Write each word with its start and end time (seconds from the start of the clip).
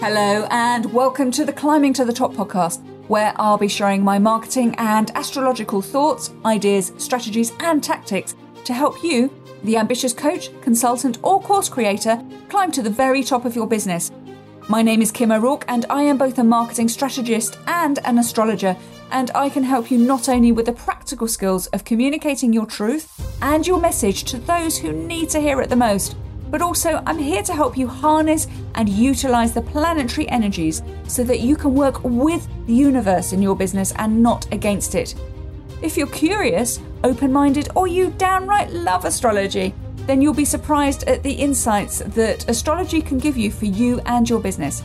Hello, 0.00 0.46
and 0.50 0.92
welcome 0.94 1.30
to 1.30 1.44
the 1.44 1.52
Climbing 1.52 1.92
to 1.92 2.06
the 2.06 2.12
Top 2.12 2.32
podcast, 2.32 2.82
where 3.06 3.34
I'll 3.36 3.58
be 3.58 3.68
sharing 3.68 4.02
my 4.02 4.18
marketing 4.18 4.74
and 4.78 5.10
astrological 5.14 5.82
thoughts, 5.82 6.32
ideas, 6.46 6.92
strategies, 6.96 7.52
and 7.60 7.84
tactics 7.84 8.34
to 8.64 8.72
help 8.72 9.04
you, 9.04 9.30
the 9.62 9.76
ambitious 9.76 10.14
coach, 10.14 10.48
consultant, 10.62 11.18
or 11.22 11.42
course 11.42 11.68
creator, 11.68 12.24
climb 12.48 12.72
to 12.72 12.80
the 12.80 12.88
very 12.88 13.22
top 13.22 13.44
of 13.44 13.54
your 13.54 13.66
business. 13.66 14.10
My 14.70 14.80
name 14.80 15.02
is 15.02 15.12
Kim 15.12 15.30
O'Rourke, 15.30 15.66
and 15.68 15.84
I 15.90 16.02
am 16.04 16.16
both 16.16 16.38
a 16.38 16.44
marketing 16.44 16.88
strategist 16.88 17.58
and 17.66 17.98
an 18.06 18.18
astrologer, 18.18 18.76
and 19.10 19.30
I 19.34 19.50
can 19.50 19.64
help 19.64 19.90
you 19.90 19.98
not 19.98 20.30
only 20.30 20.50
with 20.50 20.64
the 20.64 20.72
practical 20.72 21.28
skills 21.28 21.66
of 21.68 21.84
communicating 21.84 22.54
your 22.54 22.66
truth 22.66 23.36
and 23.42 23.66
your 23.66 23.80
message 23.80 24.24
to 24.24 24.38
those 24.38 24.78
who 24.78 24.92
need 24.92 25.28
to 25.30 25.40
hear 25.40 25.60
it 25.60 25.68
the 25.68 25.76
most 25.76 26.16
but 26.50 26.62
also 26.62 27.02
I'm 27.06 27.18
here 27.18 27.42
to 27.42 27.54
help 27.54 27.76
you 27.76 27.86
harness 27.86 28.48
and 28.74 28.88
utilize 28.88 29.52
the 29.52 29.62
planetary 29.62 30.28
energies 30.28 30.82
so 31.06 31.24
that 31.24 31.40
you 31.40 31.56
can 31.56 31.74
work 31.74 32.02
with 32.04 32.48
the 32.66 32.74
universe 32.74 33.32
in 33.32 33.42
your 33.42 33.56
business 33.56 33.92
and 33.96 34.22
not 34.22 34.52
against 34.52 34.94
it. 34.94 35.14
If 35.82 35.96
you're 35.96 36.08
curious, 36.08 36.80
open 37.04 37.32
minded, 37.32 37.68
or 37.74 37.86
you 37.86 38.10
downright 38.18 38.70
love 38.72 39.04
astrology, 39.04 39.74
then 40.06 40.20
you'll 40.20 40.34
be 40.34 40.44
surprised 40.44 41.04
at 41.04 41.22
the 41.22 41.32
insights 41.32 42.00
that 42.00 42.48
astrology 42.48 43.00
can 43.00 43.18
give 43.18 43.36
you 43.36 43.50
for 43.50 43.66
you 43.66 44.00
and 44.06 44.28
your 44.28 44.40
business. 44.40 44.82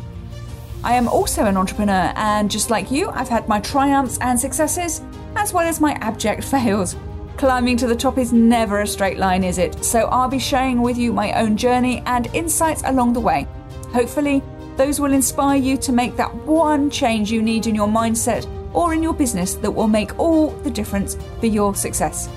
I 0.84 0.94
am 0.94 1.08
also 1.08 1.46
an 1.46 1.58
entrepreneur, 1.58 2.14
and 2.16 2.50
just 2.50 2.70
like 2.70 2.92
you, 2.92 3.10
I've 3.10 3.28
had 3.28 3.48
my 3.48 3.60
triumphs 3.60 4.20
and 4.22 4.40
successes, 4.40 5.02
as 5.36 5.52
well 5.52 5.68
as 5.68 5.82
my 5.82 5.94
abject 5.94 6.44
fails. 6.52 6.96
Climbing 7.38 7.76
to 7.76 7.88
the 7.88 7.96
top 7.96 8.18
is 8.18 8.32
never 8.32 8.80
a 8.80 8.88
straight 8.88 9.18
line, 9.18 9.44
is 9.44 9.58
it? 9.58 9.84
So 9.84 10.06
I'll 10.06 10.30
be 10.30 10.40
sharing 10.40 10.82
with 10.82 10.98
you 10.98 11.12
my 11.12 11.34
own 11.34 11.58
journey 11.58 12.02
and 12.06 12.28
insights 12.28 12.82
along 12.86 13.12
the 13.12 13.20
way. 13.20 13.46
Hopefully, 13.90 14.42
those 14.78 15.02
will 15.02 15.12
inspire 15.12 15.58
you 15.58 15.76
to 15.80 15.92
make 15.92 16.16
that 16.16 16.34
one 16.34 16.90
change 16.90 17.30
you 17.30 17.42
need 17.42 17.68
in 17.68 17.76
your 17.76 17.90
mindset 17.90 18.48
or 18.74 18.94
in 18.94 19.04
your 19.04 19.14
business 19.14 19.56
that 19.56 19.70
will 19.70 19.90
make 19.90 20.18
all 20.18 20.52
the 20.62 20.72
difference 20.72 21.18
for 21.42 21.48
your 21.48 21.76
success. 21.76 22.30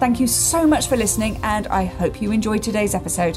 Thank 0.00 0.18
you 0.18 0.26
so 0.26 0.66
much 0.66 0.88
for 0.88 0.96
listening, 0.96 1.38
and 1.42 1.66
I 1.66 1.84
hope 1.84 2.22
you 2.22 2.32
enjoyed 2.32 2.62
today's 2.62 2.94
episode. 2.94 3.36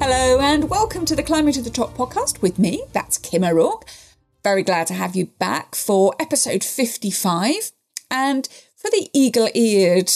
Hello, 0.00 0.40
and 0.40 0.70
welcome 0.70 1.04
to 1.04 1.14
the 1.14 1.22
Climbing 1.22 1.52
to 1.52 1.60
the 1.60 1.68
Top 1.68 1.94
podcast 1.94 2.40
with 2.40 2.58
me. 2.58 2.84
That's 2.94 3.18
Kim 3.18 3.44
O'Rourke. 3.44 3.84
Very 4.44 4.64
glad 4.64 4.88
to 4.88 4.94
have 4.94 5.14
you 5.14 5.26
back 5.38 5.76
for 5.76 6.16
episode 6.18 6.64
55. 6.64 7.70
And 8.10 8.48
for 8.74 8.90
the 8.90 9.08
eagle 9.12 9.48
eared 9.54 10.10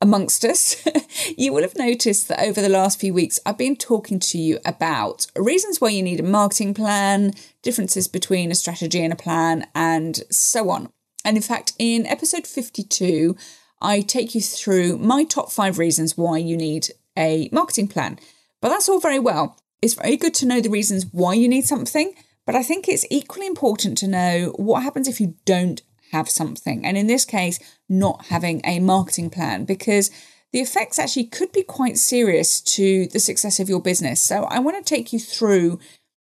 amongst 0.00 0.44
us, 0.44 0.84
you 1.38 1.52
will 1.52 1.62
have 1.62 1.78
noticed 1.78 2.26
that 2.28 2.40
over 2.40 2.60
the 2.60 2.68
last 2.68 2.98
few 2.98 3.14
weeks, 3.14 3.38
I've 3.46 3.56
been 3.56 3.76
talking 3.76 4.18
to 4.18 4.38
you 4.38 4.58
about 4.64 5.28
reasons 5.36 5.80
why 5.80 5.90
you 5.90 6.02
need 6.02 6.18
a 6.18 6.24
marketing 6.24 6.74
plan, 6.74 7.32
differences 7.62 8.08
between 8.08 8.50
a 8.50 8.56
strategy 8.56 9.04
and 9.04 9.12
a 9.12 9.16
plan, 9.16 9.68
and 9.72 10.16
so 10.30 10.68
on. 10.70 10.90
And 11.24 11.36
in 11.36 11.42
fact, 11.42 11.74
in 11.78 12.06
episode 12.06 12.48
52, 12.48 13.36
I 13.80 14.00
take 14.00 14.34
you 14.34 14.40
through 14.40 14.98
my 14.98 15.22
top 15.22 15.52
five 15.52 15.78
reasons 15.78 16.16
why 16.16 16.38
you 16.38 16.56
need 16.56 16.88
a 17.16 17.48
marketing 17.52 17.86
plan. 17.86 18.18
But 18.60 18.70
that's 18.70 18.88
all 18.88 18.98
very 18.98 19.20
well. 19.20 19.56
It's 19.80 19.94
very 19.94 20.16
good 20.16 20.34
to 20.34 20.46
know 20.46 20.60
the 20.60 20.70
reasons 20.70 21.06
why 21.12 21.34
you 21.34 21.48
need 21.48 21.66
something 21.66 22.14
but 22.50 22.58
I 22.58 22.64
think 22.64 22.88
it's 22.88 23.06
equally 23.10 23.46
important 23.46 23.96
to 23.98 24.08
know 24.08 24.52
what 24.56 24.82
happens 24.82 25.06
if 25.06 25.20
you 25.20 25.36
don't 25.44 25.80
have 26.10 26.28
something. 26.28 26.84
And 26.84 26.98
in 26.98 27.06
this 27.06 27.24
case, 27.24 27.60
not 27.88 28.26
having 28.26 28.60
a 28.64 28.80
marketing 28.80 29.30
plan, 29.30 29.64
because 29.64 30.10
the 30.52 30.58
effects 30.58 30.98
actually 30.98 31.26
could 31.26 31.52
be 31.52 31.62
quite 31.62 31.96
serious 31.96 32.60
to 32.62 33.06
the 33.06 33.20
success 33.20 33.60
of 33.60 33.68
your 33.68 33.80
business. 33.80 34.20
So 34.20 34.46
I 34.46 34.58
want 34.58 34.84
to 34.84 34.94
take 34.94 35.12
you 35.12 35.20
through 35.20 35.78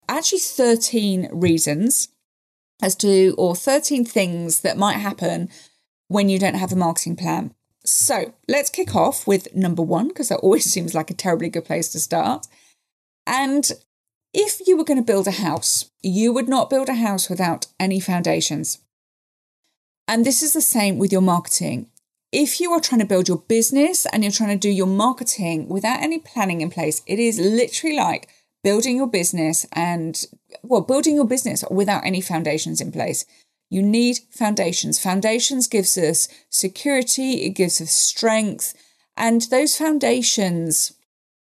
actually 0.09 0.39
13 0.39 1.29
reasons 1.33 2.07
as 2.81 2.95
to, 2.99 3.35
or 3.37 3.57
13 3.57 4.05
things 4.05 4.61
that 4.61 4.79
might 4.79 4.99
happen 4.99 5.49
when 6.07 6.29
you 6.29 6.39
don't 6.39 6.55
have 6.55 6.71
a 6.71 6.77
marketing 6.77 7.17
plan. 7.17 7.53
So 7.85 8.33
let's 8.47 8.71
kick 8.71 8.95
off 8.95 9.27
with 9.27 9.53
number 9.57 9.83
one, 9.83 10.07
because 10.07 10.29
that 10.29 10.39
always 10.39 10.65
seems 10.73 10.95
like 10.95 11.11
a 11.11 11.15
terribly 11.15 11.49
good 11.49 11.65
place 11.65 11.89
to 11.89 11.99
start. 11.99 12.47
And 13.27 13.73
if 14.33 14.67
you 14.67 14.77
were 14.77 14.85
going 14.85 14.99
to 14.99 15.05
build 15.05 15.27
a 15.27 15.33
house, 15.33 15.91
you 16.03 16.33
would 16.33 16.49
not 16.49 16.71
build 16.71 16.89
a 16.89 16.95
house 16.95 17.29
without 17.29 17.67
any 17.79 18.01
foundations. 18.01 18.79
And 20.09 20.25
this 20.25 20.43
is 20.43 20.53
the 20.53 20.61
same 20.61 20.99
with 20.99 21.13
your 21.13 21.21
marketing. 21.21 21.89
If 22.33 22.61
you 22.61 22.73
are 22.73 22.81
trying 22.81 23.01
to 23.01 23.07
build 23.07 23.29
your 23.29 23.39
business 23.39 24.07
and 24.07 24.23
you're 24.23 24.33
trying 24.33 24.59
to 24.59 24.69
do 24.69 24.71
your 24.71 24.87
marketing 24.87 25.69
without 25.69 26.01
any 26.01 26.19
planning 26.19 26.63
in 26.63 26.71
place, 26.71 27.03
it 27.07 27.19
is 27.19 27.39
literally 27.39 27.97
like 27.97 28.29
building 28.65 28.97
your 28.97 29.07
business 29.07 29.67
and, 29.73 30.25
well, 30.63 30.81
building 30.81 31.15
your 31.15 31.27
business 31.27 31.63
without 31.71 32.05
any 32.07 32.21
foundations 32.21 32.81
in 32.81 32.91
place. 32.91 33.27
You 33.69 33.83
need 33.83 34.21
foundations. 34.31 34.99
Foundations 34.99 35.67
gives 35.67 35.97
us 35.99 36.29
security, 36.49 37.45
it 37.45 37.51
gives 37.51 37.81
us 37.81 37.91
strength, 37.91 38.75
and 39.17 39.43
those 39.43 39.77
foundations 39.77 40.93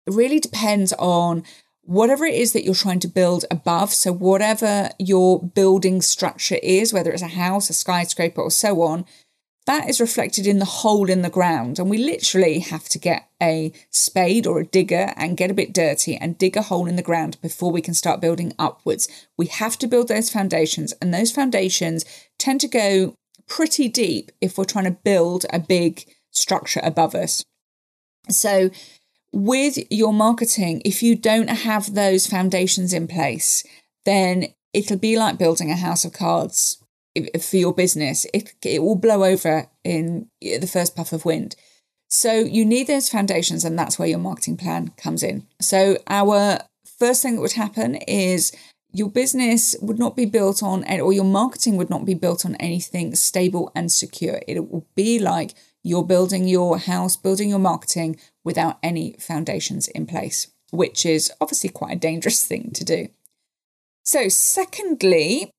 really 0.07 0.39
depends 0.39 0.93
on 0.93 1.43
whatever 1.89 2.23
it 2.23 2.35
is 2.35 2.53
that 2.53 2.63
you're 2.63 2.75
trying 2.75 2.99
to 2.99 3.07
build 3.07 3.45
above. 3.49 3.91
So, 3.91 4.13
whatever 4.13 4.91
your 4.99 5.41
building 5.41 6.01
structure 6.01 6.59
is, 6.61 6.93
whether 6.93 7.11
it's 7.11 7.23
a 7.23 7.27
house, 7.27 7.69
a 7.69 7.73
skyscraper, 7.73 8.41
or 8.41 8.51
so 8.51 8.83
on, 8.83 9.05
that 9.65 9.89
is 9.89 9.99
reflected 9.99 10.45
in 10.45 10.59
the 10.59 10.65
hole 10.65 11.09
in 11.09 11.23
the 11.23 11.31
ground. 11.31 11.79
And 11.79 11.89
we 11.89 11.97
literally 11.97 12.59
have 12.59 12.87
to 12.89 12.99
get 12.99 13.27
a 13.41 13.73
spade 13.89 14.45
or 14.45 14.59
a 14.59 14.65
digger 14.65 15.13
and 15.15 15.35
get 15.35 15.49
a 15.49 15.55
bit 15.55 15.73
dirty 15.73 16.15
and 16.15 16.37
dig 16.37 16.55
a 16.55 16.61
hole 16.61 16.85
in 16.85 16.95
the 16.95 17.01
ground 17.01 17.41
before 17.41 17.71
we 17.71 17.81
can 17.81 17.95
start 17.95 18.21
building 18.21 18.53
upwards. 18.59 19.07
We 19.35 19.47
have 19.47 19.77
to 19.79 19.87
build 19.87 20.09
those 20.09 20.29
foundations, 20.29 20.93
and 21.01 21.11
those 21.11 21.31
foundations 21.31 22.05
tend 22.37 22.61
to 22.61 22.67
go 22.67 23.15
pretty 23.47 23.87
deep 23.89 24.31
if 24.41 24.57
we're 24.57 24.65
trying 24.65 24.85
to 24.85 24.99
build 25.03 25.47
a 25.51 25.59
big 25.59 26.05
structure 26.29 26.81
above 26.83 27.15
us. 27.15 27.43
So, 28.29 28.69
with 29.31 29.77
your 29.91 30.13
marketing, 30.13 30.81
if 30.85 31.03
you 31.03 31.15
don't 31.15 31.49
have 31.49 31.93
those 31.93 32.27
foundations 32.27 32.93
in 32.93 33.07
place, 33.07 33.63
then 34.05 34.47
it'll 34.73 34.97
be 34.97 35.17
like 35.17 35.37
building 35.37 35.71
a 35.71 35.75
house 35.75 36.05
of 36.05 36.13
cards 36.13 36.83
for 37.41 37.57
your 37.57 37.73
business. 37.73 38.25
It, 38.33 38.53
it 38.63 38.81
will 38.81 38.95
blow 38.95 39.23
over 39.23 39.67
in 39.83 40.29
the 40.41 40.69
first 40.71 40.95
puff 40.95 41.11
of 41.11 41.25
wind. 41.25 41.55
So 42.09 42.33
you 42.33 42.65
need 42.65 42.87
those 42.87 43.09
foundations, 43.09 43.63
and 43.63 43.77
that's 43.77 43.99
where 43.99 44.07
your 44.07 44.19
marketing 44.19 44.57
plan 44.57 44.89
comes 44.97 45.21
in. 45.21 45.45
So 45.61 45.97
our 46.07 46.59
first 46.97 47.21
thing 47.21 47.35
that 47.35 47.41
would 47.41 47.53
happen 47.53 47.95
is 47.95 48.51
your 48.91 49.09
business 49.09 49.75
would 49.81 49.99
not 49.99 50.15
be 50.15 50.25
built 50.25 50.63
on, 50.63 50.83
or 50.99 51.13
your 51.13 51.23
marketing 51.23 51.77
would 51.77 51.91
not 51.91 52.05
be 52.05 52.15
built 52.15 52.45
on 52.45 52.55
anything 52.55 53.13
stable 53.13 53.71
and 53.75 53.91
secure. 53.91 54.41
It 54.47 54.71
will 54.71 54.87
be 54.95 55.19
like 55.19 55.53
you're 55.83 56.03
building 56.03 56.47
your 56.47 56.79
house, 56.79 57.15
building 57.15 57.49
your 57.49 57.59
marketing 57.59 58.19
without 58.49 58.79
any 58.81 59.13
foundations 59.19 59.87
in 59.89 60.07
place, 60.07 60.47
which 60.71 61.05
is 61.05 61.31
obviously 61.39 61.69
quite 61.69 61.95
a 61.95 61.99
dangerous 61.99 62.43
thing 62.49 62.71
to 62.73 62.83
do. 62.83 63.09
So, 64.03 64.27
secondly, 64.27 65.51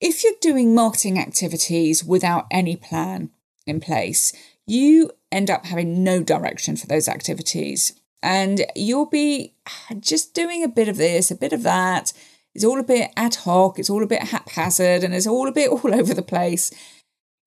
if 0.00 0.22
you're 0.22 0.40
doing 0.40 0.72
marketing 0.72 1.18
activities 1.18 2.04
without 2.04 2.46
any 2.48 2.76
plan 2.76 3.30
in 3.66 3.80
place, 3.80 4.32
you 4.64 5.10
end 5.32 5.50
up 5.50 5.66
having 5.66 6.04
no 6.04 6.22
direction 6.22 6.76
for 6.76 6.86
those 6.86 7.08
activities. 7.08 8.00
And 8.22 8.64
you'll 8.76 9.10
be 9.10 9.54
just 9.98 10.32
doing 10.32 10.62
a 10.62 10.68
bit 10.68 10.86
of 10.86 10.98
this, 10.98 11.32
a 11.32 11.34
bit 11.34 11.52
of 11.52 11.64
that. 11.64 12.12
It's 12.54 12.64
all 12.64 12.78
a 12.78 12.84
bit 12.84 13.10
ad 13.16 13.34
hoc, 13.34 13.76
it's 13.80 13.90
all 13.90 14.04
a 14.04 14.06
bit 14.06 14.22
haphazard, 14.22 15.02
and 15.02 15.12
it's 15.12 15.26
all 15.26 15.48
a 15.48 15.52
bit 15.52 15.70
all 15.72 15.92
over 15.92 16.14
the 16.14 16.22
place. 16.22 16.70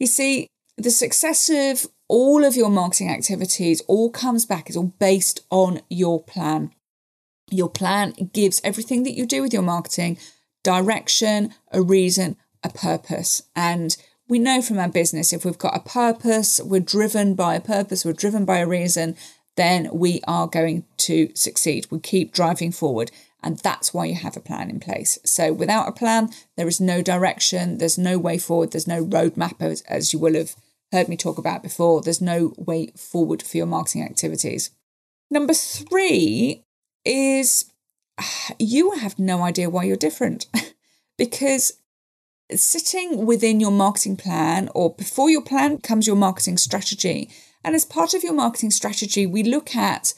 You 0.01 0.07
see, 0.07 0.47
the 0.77 0.91
success 0.91 1.49
of 1.49 1.89
all 2.07 2.43
of 2.43 2.55
your 2.55 2.69
marketing 2.69 3.09
activities 3.09 3.81
all 3.87 4.09
comes 4.09 4.45
back, 4.45 4.67
it's 4.67 4.77
all 4.77 4.93
based 4.99 5.41
on 5.49 5.81
your 5.89 6.21
plan. 6.21 6.71
Your 7.49 7.69
plan 7.69 8.13
gives 8.33 8.61
everything 8.63 9.03
that 9.03 9.15
you 9.15 9.25
do 9.25 9.41
with 9.41 9.53
your 9.53 9.61
marketing 9.61 10.17
direction, 10.63 11.53
a 11.71 11.81
reason, 11.81 12.37
a 12.63 12.69
purpose. 12.69 13.43
And 13.55 13.95
we 14.27 14.39
know 14.39 14.61
from 14.61 14.79
our 14.79 14.89
business 14.89 15.33
if 15.33 15.45
we've 15.45 15.57
got 15.57 15.75
a 15.75 15.79
purpose, 15.79 16.59
we're 16.63 16.79
driven 16.79 17.35
by 17.35 17.55
a 17.55 17.61
purpose, 17.61 18.05
we're 18.05 18.13
driven 18.13 18.45
by 18.45 18.59
a 18.59 18.67
reason, 18.67 19.15
then 19.55 19.89
we 19.93 20.21
are 20.27 20.47
going 20.47 20.85
to 20.97 21.29
succeed. 21.35 21.87
We 21.91 21.99
keep 21.99 22.33
driving 22.33 22.71
forward. 22.71 23.11
And 23.43 23.57
that's 23.59 23.93
why 23.93 24.05
you 24.05 24.15
have 24.15 24.37
a 24.37 24.39
plan 24.41 24.69
in 24.69 24.79
place. 24.79 25.19
So 25.25 25.51
without 25.51 25.89
a 25.89 25.91
plan, 25.91 26.29
there 26.55 26.67
is 26.67 26.79
no 26.79 27.01
direction, 27.01 27.77
there's 27.77 27.97
no 27.97 28.17
way 28.17 28.37
forward, 28.37 28.71
there's 28.71 28.87
no 28.87 29.05
roadmap 29.05 29.55
as, 29.59 29.81
as 29.81 30.13
you 30.13 30.19
will 30.19 30.35
have 30.35 30.55
heard 30.93 31.09
me 31.09 31.17
talk 31.17 31.37
about 31.37 31.61
before. 31.61 32.01
There's 32.01 32.21
no 32.21 32.53
way 32.57 32.91
forward 32.95 33.43
for 33.43 33.57
your 33.57 33.65
marketing 33.65 34.03
activities. 34.03 34.69
Number 35.29 35.53
three 35.53 36.63
is 37.03 37.65
you 38.59 38.91
have 38.91 39.19
no 39.19 39.41
idea 39.41 39.69
why 39.69 39.83
you're 39.83 39.97
different 39.97 40.45
because 41.17 41.73
sitting 42.55 43.25
within 43.25 43.59
your 43.59 43.71
marketing 43.71 44.15
plan 44.15 44.69
or 44.75 44.93
before 44.93 45.29
your 45.29 45.41
plan 45.41 45.79
comes 45.79 46.07
your 46.07 46.15
marketing 46.15 46.57
strategy. 46.57 47.29
And 47.63 47.75
as 47.75 47.85
part 47.85 48.13
of 48.13 48.23
your 48.23 48.33
marketing 48.33 48.71
strategy, 48.71 49.25
we 49.25 49.43
look 49.43 49.75
at 49.75 50.13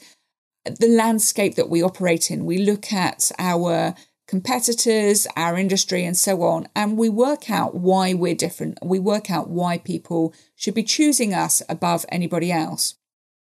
the 0.64 0.88
landscape 0.88 1.54
that 1.54 1.70
we 1.70 1.82
operate 1.82 2.30
in. 2.30 2.44
We 2.44 2.58
look 2.58 2.92
at 2.92 3.30
our 3.38 3.94
competitors, 4.26 5.26
our 5.36 5.56
industry, 5.56 6.04
and 6.04 6.16
so 6.16 6.42
on, 6.42 6.68
and 6.74 6.98
we 6.98 7.08
work 7.08 7.50
out 7.50 7.74
why 7.74 8.12
we're 8.12 8.34
different. 8.34 8.78
We 8.82 8.98
work 8.98 9.30
out 9.30 9.48
why 9.48 9.78
people 9.78 10.34
should 10.54 10.74
be 10.74 10.82
choosing 10.82 11.32
us 11.32 11.62
above 11.68 12.04
anybody 12.08 12.50
else. 12.50 12.96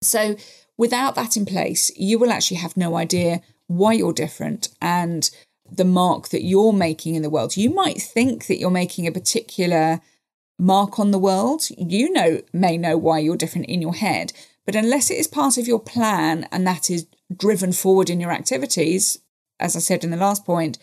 So, 0.02 0.36
without 0.78 1.16
that 1.16 1.36
in 1.36 1.46
place, 1.46 1.92
you 1.98 2.20
will 2.20 2.32
actually 2.32 2.58
have 2.58 2.78
no 2.78 2.96
idea 2.96 3.42
why 3.68 3.94
you're 3.94 4.14
different 4.14 4.70
and 4.82 5.30
the 5.72 5.86
mark 5.86 6.30
that 6.30 6.44
you're 6.44 6.74
making 6.74 7.16
in 7.16 7.22
the 7.22 7.30
world. 7.30 7.58
You 7.58 7.70
might 7.70 8.02
think 8.02 8.48
that 8.48 8.58
you're 8.58 8.72
making 8.72 9.08
a 9.08 9.12
particular 9.12 10.02
mark 10.58 11.00
on 11.00 11.12
the 11.12 11.20
world. 11.20 11.64
You 11.78 12.12
know 12.12 12.42
may 12.54 12.78
know 12.78 12.98
why 12.98 13.20
you're 13.20 13.38
different 13.38 13.68
in 13.68 13.82
your 13.82 13.96
head, 13.96 14.34
but 14.66 14.76
unless 14.76 15.10
it 15.10 15.18
is 15.18 15.28
part 15.28 15.58
of 15.58 15.68
your 15.68 15.80
plan 15.80 16.48
and 16.52 16.66
that 16.68 16.90
is 16.90 17.08
driven 17.36 17.72
forward 17.72 18.10
in 18.10 18.20
your 18.20 18.32
activities, 18.32 19.20
as 19.60 19.76
I 19.76 19.80
said 19.80 20.04
in 20.04 20.12
the 20.12 20.18
last 20.18 20.46
point, 20.46 20.78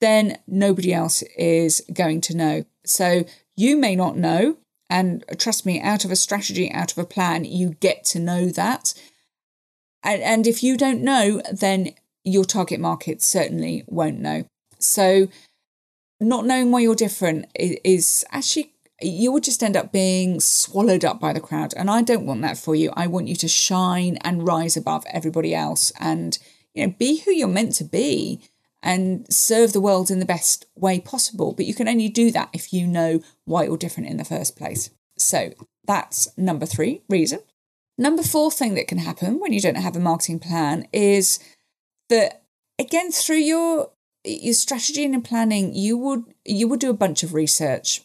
then 0.00 0.38
nobody 0.46 0.92
else 0.92 1.22
is 1.36 1.82
going 1.92 2.20
to 2.22 2.36
know. 2.36 2.64
So 2.84 3.24
you 3.56 3.76
may 3.76 3.94
not 3.94 4.16
know. 4.16 4.56
And 4.88 5.24
trust 5.38 5.64
me, 5.64 5.80
out 5.80 6.04
of 6.04 6.10
a 6.10 6.16
strategy, 6.16 6.70
out 6.72 6.90
of 6.90 6.98
a 6.98 7.04
plan, 7.04 7.44
you 7.44 7.76
get 7.80 8.04
to 8.06 8.18
know 8.18 8.46
that. 8.50 8.92
And, 10.02 10.20
and 10.22 10.46
if 10.46 10.64
you 10.64 10.76
don't 10.76 11.02
know, 11.02 11.40
then 11.52 11.94
your 12.24 12.44
target 12.44 12.80
market 12.80 13.22
certainly 13.22 13.84
won't 13.86 14.18
know. 14.18 14.44
So, 14.78 15.28
not 16.18 16.44
knowing 16.44 16.70
why 16.70 16.80
you're 16.80 16.96
different 16.96 17.46
is, 17.54 18.24
actually 18.32 18.72
you 19.00 19.32
would 19.32 19.44
just 19.44 19.62
end 19.62 19.76
up 19.76 19.92
being 19.92 20.40
swallowed 20.40 21.04
up 21.04 21.20
by 21.20 21.32
the 21.32 21.40
crowd. 21.40 21.72
And 21.76 21.90
I 21.90 22.02
don't 22.02 22.26
want 22.26 22.42
that 22.42 22.58
for 22.58 22.74
you. 22.74 22.92
I 22.94 23.06
want 23.06 23.28
you 23.28 23.36
to 23.36 23.48
shine 23.48 24.18
and 24.22 24.46
rise 24.46 24.76
above 24.76 25.04
everybody 25.10 25.54
else 25.54 25.92
and, 25.98 26.36
you 26.74 26.86
know, 26.86 26.94
be 26.98 27.20
who 27.20 27.30
you're 27.30 27.48
meant 27.48 27.74
to 27.76 27.84
be 27.84 28.42
and 28.82 29.26
serve 29.32 29.72
the 29.72 29.80
world 29.80 30.10
in 30.10 30.18
the 30.18 30.26
best 30.26 30.66
way 30.74 31.00
possible. 31.00 31.52
But 31.52 31.66
you 31.66 31.74
can 31.74 31.88
only 31.88 32.08
do 32.08 32.30
that 32.30 32.50
if 32.52 32.72
you 32.72 32.86
know 32.86 33.20
why 33.44 33.64
you're 33.64 33.76
different 33.76 34.08
in 34.08 34.16
the 34.16 34.24
first 34.24 34.56
place. 34.56 34.90
So 35.18 35.52
that's 35.84 36.28
number 36.36 36.66
three 36.66 37.02
reason. 37.08 37.40
Number 37.98 38.22
four 38.22 38.50
thing 38.50 38.74
that 38.74 38.88
can 38.88 38.98
happen 38.98 39.38
when 39.38 39.52
you 39.52 39.60
don't 39.60 39.74
have 39.74 39.96
a 39.96 40.00
marketing 40.00 40.38
plan 40.38 40.86
is 40.92 41.38
that 42.08 42.42
again 42.78 43.12
through 43.12 43.36
your 43.36 43.90
your 44.24 44.54
strategy 44.54 45.04
and 45.04 45.24
planning, 45.24 45.74
you 45.74 45.98
would 45.98 46.24
you 46.44 46.68
would 46.68 46.80
do 46.80 46.90
a 46.90 46.94
bunch 46.94 47.22
of 47.22 47.34
research 47.34 48.02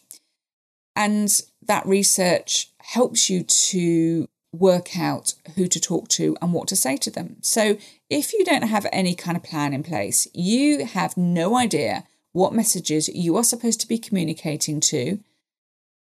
and 0.94 1.42
that 1.62 1.86
research 1.86 2.70
helps 2.78 3.28
you 3.28 3.42
to 3.42 4.26
work 4.58 4.98
out 4.98 5.34
who 5.54 5.66
to 5.68 5.80
talk 5.80 6.08
to 6.08 6.36
and 6.40 6.52
what 6.52 6.68
to 6.68 6.76
say 6.76 6.96
to 6.98 7.10
them. 7.10 7.36
So 7.40 7.78
if 8.10 8.32
you 8.32 8.44
don't 8.44 8.62
have 8.62 8.86
any 8.92 9.14
kind 9.14 9.36
of 9.36 9.42
plan 9.42 9.72
in 9.72 9.82
place, 9.82 10.28
you 10.32 10.84
have 10.84 11.16
no 11.16 11.56
idea 11.56 12.04
what 12.32 12.52
messages 12.52 13.08
you 13.08 13.36
are 13.36 13.44
supposed 13.44 13.80
to 13.80 13.88
be 13.88 13.98
communicating 13.98 14.78
to, 14.80 15.18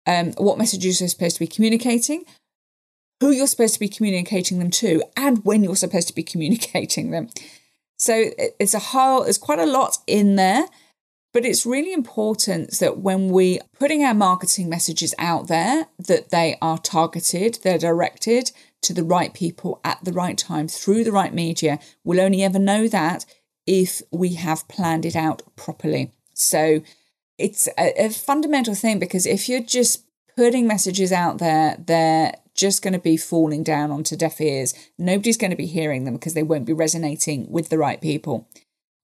um, 0.06 0.32
what 0.32 0.58
messages 0.58 1.00
you're 1.00 1.08
supposed 1.08 1.36
to 1.36 1.40
be 1.40 1.46
communicating, 1.46 2.24
who 3.20 3.30
you're 3.30 3.46
supposed 3.46 3.74
to 3.74 3.80
be 3.80 3.88
communicating 3.88 4.58
them 4.58 4.70
to, 4.70 5.02
and 5.16 5.44
when 5.44 5.64
you're 5.64 5.76
supposed 5.76 6.08
to 6.08 6.14
be 6.14 6.22
communicating 6.32 7.10
them. 7.10 7.28
So 7.98 8.30
it's 8.58 8.74
a 8.74 8.78
whole, 8.78 9.24
there's 9.24 9.38
quite 9.38 9.58
a 9.58 9.66
lot 9.66 9.98
in 10.06 10.36
there. 10.36 10.66
But 11.32 11.44
it's 11.44 11.64
really 11.64 11.92
important 11.92 12.78
that 12.80 12.98
when 12.98 13.28
we 13.28 13.60
putting 13.78 14.04
our 14.04 14.14
marketing 14.14 14.68
messages 14.68 15.14
out 15.18 15.46
there, 15.46 15.86
that 15.98 16.30
they 16.30 16.56
are 16.60 16.78
targeted, 16.78 17.58
they're 17.62 17.78
directed 17.78 18.50
to 18.82 18.92
the 18.92 19.04
right 19.04 19.32
people 19.32 19.80
at 19.84 20.02
the 20.02 20.12
right 20.12 20.36
time 20.36 20.66
through 20.66 21.04
the 21.04 21.12
right 21.12 21.32
media. 21.32 21.78
We'll 22.02 22.20
only 22.20 22.42
ever 22.42 22.58
know 22.58 22.88
that 22.88 23.26
if 23.66 24.02
we 24.10 24.34
have 24.34 24.66
planned 24.66 25.04
it 25.04 25.14
out 25.14 25.42
properly. 25.54 26.10
So 26.34 26.82
it's 27.38 27.68
a, 27.78 28.06
a 28.06 28.10
fundamental 28.10 28.74
thing 28.74 28.98
because 28.98 29.26
if 29.26 29.48
you're 29.48 29.62
just 29.62 30.04
putting 30.36 30.66
messages 30.66 31.12
out 31.12 31.38
there, 31.38 31.76
they're 31.78 32.34
just 32.54 32.82
going 32.82 32.92
to 32.92 32.98
be 32.98 33.16
falling 33.16 33.62
down 33.62 33.90
onto 33.90 34.16
deaf 34.16 34.40
ears. 34.40 34.74
Nobody's 34.98 35.36
going 35.36 35.50
to 35.50 35.56
be 35.56 35.66
hearing 35.66 36.04
them 36.04 36.14
because 36.14 36.34
they 36.34 36.42
won't 36.42 36.66
be 36.66 36.72
resonating 36.72 37.50
with 37.50 37.68
the 37.68 37.78
right 37.78 38.00
people. 38.00 38.48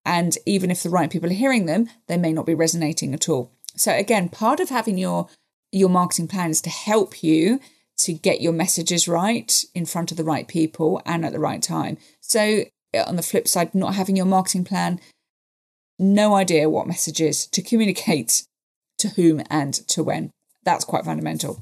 And 0.07 0.39
even 0.47 0.71
if 0.71 0.85
the 0.85 0.89
right 0.89 1.11
people 1.11 1.29
are 1.29 1.35
hearing 1.35 1.67
them, 1.67 1.91
they 2.07 2.17
may 2.17 2.33
not 2.33 2.47
be 2.47 2.55
resonating 2.55 3.13
at 3.13 3.29
all. 3.29 3.51
So 3.75 3.93
again, 3.93 4.29
part 4.29 4.61
of 4.61 4.71
having 4.71 4.97
your 4.97 5.29
your 5.73 5.91
marketing 5.91 6.29
plan 6.29 6.51
is 6.51 6.63
to 6.63 6.71
help 6.71 7.23
you 7.25 7.61
to 7.99 8.13
get 8.13 8.41
your 8.41 8.53
messages 8.53 9.09
right 9.09 9.65
in 9.75 9.85
front 9.85 10.11
of 10.11 10.17
the 10.17 10.25
right 10.25 10.47
people 10.47 11.03
and 11.05 11.25
at 11.25 11.33
the 11.33 11.41
right 11.41 11.61
time. 11.61 11.99
So 12.21 12.65
uh, 12.95 13.05
on 13.07 13.17
the 13.17 13.23
flip 13.23 13.49
side, 13.49 13.75
not 13.75 13.95
having 13.95 14.17
your 14.17 14.27
marketing 14.27 14.65
plan, 14.65 15.01
no 15.99 16.35
idea 16.37 16.71
what 16.71 16.87
messages 16.87 17.47
to 17.49 17.61
communicate 17.61 18.47
to 18.99 19.09
whom 19.09 19.43
and 19.51 19.75
to 19.89 20.05
when. 20.05 20.31
That's 20.63 20.85
quite 20.85 21.05
fundamental. 21.05 21.61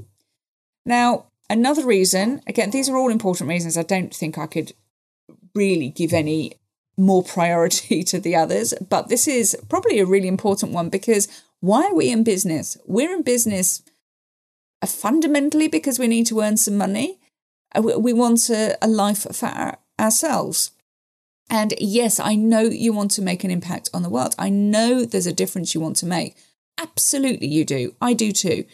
Now, 0.84 1.26
another 1.48 1.84
reason, 1.86 2.42
again, 2.46 2.70
these 2.70 2.90
are 2.90 2.96
all 2.96 3.10
important 3.10 3.48
reasons. 3.48 3.78
I 3.78 3.82
don't 3.84 4.14
think 4.14 4.36
I 4.36 4.46
could 4.46 4.72
really 5.54 5.88
give 5.88 6.12
any 6.12 6.52
more 6.96 7.22
priority 7.22 8.02
to 8.10 8.18
the 8.18 8.36
others. 8.36 8.74
But 8.88 9.08
this 9.08 9.26
is 9.28 9.56
probably 9.68 9.98
a 9.98 10.06
really 10.06 10.28
important 10.28 10.72
one 10.72 10.88
because 10.88 11.28
why 11.60 11.84
are 11.86 11.94
we 11.94 12.10
in 12.10 12.24
business? 12.24 12.76
We're 12.86 13.14
in 13.14 13.22
business 13.22 13.82
uh, 14.82 14.86
fundamentally 14.86 15.68
because 15.68 15.98
we 15.98 16.08
need 16.08 16.26
to 16.26 16.40
earn 16.40 16.56
some 16.56 16.76
money. 16.76 17.18
Uh, 17.74 17.82
we 17.82 18.12
want 18.12 18.50
a, 18.50 18.76
a 18.82 18.88
life 18.88 19.26
for 19.34 19.46
our, 19.46 19.78
ourselves. 19.98 20.72
And 21.50 21.74
yes, 21.78 22.18
I 22.20 22.34
know 22.34 22.62
you 22.62 22.92
want 22.92 23.10
to 23.12 23.22
make 23.22 23.44
an 23.44 23.50
impact 23.50 23.90
on 23.92 24.02
the 24.02 24.08
world. 24.08 24.34
I 24.38 24.48
know 24.48 25.04
there's 25.04 25.26
a 25.26 25.32
difference 25.32 25.74
you 25.74 25.80
want 25.80 25.96
to 25.96 26.06
make. 26.06 26.36
Absolutely, 26.78 27.46
you 27.46 27.64
do. 27.64 27.94
I 28.00 28.14
do 28.14 28.32
too. 28.32 28.64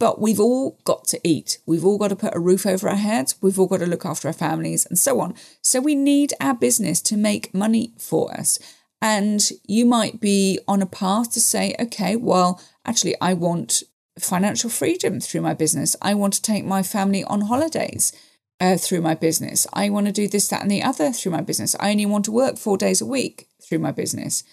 But 0.00 0.18
we've 0.18 0.40
all 0.40 0.78
got 0.84 1.04
to 1.08 1.20
eat. 1.22 1.58
We've 1.66 1.84
all 1.84 1.98
got 1.98 2.08
to 2.08 2.16
put 2.16 2.34
a 2.34 2.40
roof 2.40 2.66
over 2.66 2.88
our 2.88 2.96
heads. 2.96 3.36
We've 3.42 3.60
all 3.60 3.66
got 3.66 3.80
to 3.80 3.86
look 3.86 4.06
after 4.06 4.28
our 4.28 4.34
families 4.34 4.86
and 4.86 4.98
so 4.98 5.20
on. 5.20 5.34
So 5.62 5.78
we 5.78 5.94
need 5.94 6.32
our 6.40 6.54
business 6.54 7.02
to 7.02 7.18
make 7.18 7.54
money 7.54 7.92
for 7.98 8.32
us. 8.32 8.58
And 9.02 9.46
you 9.66 9.84
might 9.84 10.18
be 10.18 10.58
on 10.66 10.80
a 10.80 10.86
path 10.86 11.32
to 11.32 11.40
say, 11.40 11.76
okay, 11.78 12.16
well, 12.16 12.60
actually, 12.84 13.14
I 13.20 13.34
want 13.34 13.82
financial 14.18 14.70
freedom 14.70 15.20
through 15.20 15.42
my 15.42 15.52
business. 15.52 15.94
I 16.00 16.14
want 16.14 16.32
to 16.34 16.42
take 16.42 16.64
my 16.64 16.82
family 16.82 17.22
on 17.22 17.42
holidays 17.42 18.12
uh, 18.58 18.78
through 18.78 19.02
my 19.02 19.14
business. 19.14 19.66
I 19.74 19.90
want 19.90 20.06
to 20.06 20.12
do 20.12 20.28
this, 20.28 20.48
that, 20.48 20.62
and 20.62 20.70
the 20.70 20.82
other 20.82 21.12
through 21.12 21.32
my 21.32 21.42
business. 21.42 21.76
I 21.78 21.90
only 21.90 22.06
want 22.06 22.24
to 22.24 22.32
work 22.32 22.56
four 22.56 22.78
days 22.78 23.02
a 23.02 23.06
week 23.06 23.48
through 23.62 23.80
my 23.80 23.92
business. 23.92 24.44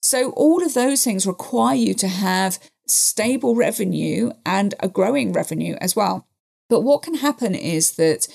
So, 0.00 0.30
all 0.30 0.64
of 0.64 0.74
those 0.74 1.04
things 1.04 1.26
require 1.26 1.74
you 1.74 1.92
to 1.94 2.08
have 2.08 2.58
stable 2.90 3.54
revenue 3.54 4.30
and 4.44 4.74
a 4.80 4.88
growing 4.88 5.32
revenue 5.32 5.76
as 5.80 5.94
well. 5.94 6.26
But 6.68 6.80
what 6.80 7.02
can 7.02 7.14
happen 7.14 7.54
is 7.54 7.92
that 7.92 8.28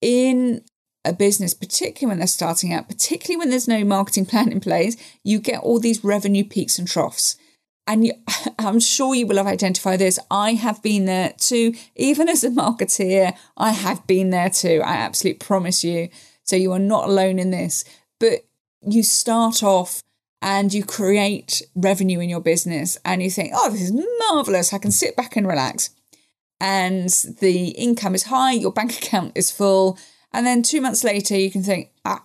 in 0.00 0.62
a 1.04 1.12
business, 1.12 1.54
particularly 1.54 2.10
when 2.10 2.18
they're 2.18 2.26
starting 2.26 2.72
out, 2.72 2.88
particularly 2.88 3.38
when 3.38 3.50
there's 3.50 3.68
no 3.68 3.84
marketing 3.84 4.26
plan 4.26 4.52
in 4.52 4.60
place, 4.60 4.96
you 5.22 5.38
get 5.38 5.60
all 5.60 5.78
these 5.78 6.04
revenue 6.04 6.44
peaks 6.44 6.78
and 6.78 6.88
troughs. 6.88 7.36
And 7.86 8.04
you, 8.04 8.12
I'm 8.58 8.80
sure 8.80 9.14
you 9.14 9.26
will 9.26 9.36
have 9.36 9.46
identified 9.46 10.00
this. 10.00 10.18
I 10.30 10.54
have 10.54 10.82
been 10.82 11.04
there 11.04 11.34
too. 11.38 11.74
Even 11.94 12.28
as 12.28 12.42
a 12.44 12.50
marketeer, 12.50 13.36
I 13.56 13.70
have 13.70 14.06
been 14.06 14.30
there 14.30 14.50
too. 14.50 14.82
I 14.84 14.96
absolutely 14.96 15.38
promise 15.38 15.84
you. 15.84 16.08
So 16.42 16.56
you 16.56 16.72
are 16.72 16.78
not 16.78 17.08
alone 17.08 17.38
in 17.38 17.50
this. 17.50 17.84
But 18.18 18.46
you 18.82 19.02
start 19.02 19.62
off 19.62 20.02
and 20.42 20.72
you 20.72 20.84
create 20.84 21.62
revenue 21.74 22.20
in 22.20 22.28
your 22.28 22.40
business 22.40 22.98
and 23.04 23.22
you 23.22 23.30
think, 23.30 23.52
oh, 23.54 23.70
this 23.70 23.82
is 23.82 24.06
marvelous. 24.30 24.72
I 24.72 24.78
can 24.78 24.90
sit 24.90 25.16
back 25.16 25.36
and 25.36 25.46
relax. 25.46 25.90
And 26.60 27.08
the 27.40 27.68
income 27.70 28.14
is 28.14 28.24
high, 28.24 28.52
your 28.52 28.72
bank 28.72 28.96
account 29.02 29.32
is 29.34 29.50
full. 29.50 29.98
And 30.32 30.46
then 30.46 30.62
two 30.62 30.80
months 30.80 31.04
later, 31.04 31.36
you 31.36 31.50
can 31.50 31.62
think, 31.62 31.90
ah, 32.04 32.24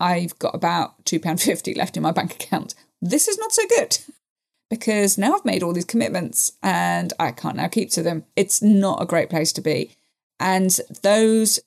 I've 0.00 0.38
got 0.38 0.54
about 0.54 1.04
£2.50 1.04 1.76
left 1.76 1.96
in 1.96 2.02
my 2.02 2.12
bank 2.12 2.34
account. 2.34 2.74
This 3.00 3.28
is 3.28 3.38
not 3.38 3.52
so 3.52 3.62
good 3.68 3.98
because 4.70 5.18
now 5.18 5.34
I've 5.34 5.44
made 5.44 5.62
all 5.62 5.72
these 5.72 5.84
commitments 5.84 6.52
and 6.62 7.12
I 7.20 7.32
can't 7.32 7.56
now 7.56 7.68
keep 7.68 7.90
to 7.90 8.02
them. 8.02 8.24
It's 8.36 8.62
not 8.62 9.02
a 9.02 9.06
great 9.06 9.30
place 9.30 9.52
to 9.52 9.60
be. 9.60 9.92
And 10.40 10.76
those 11.02 11.60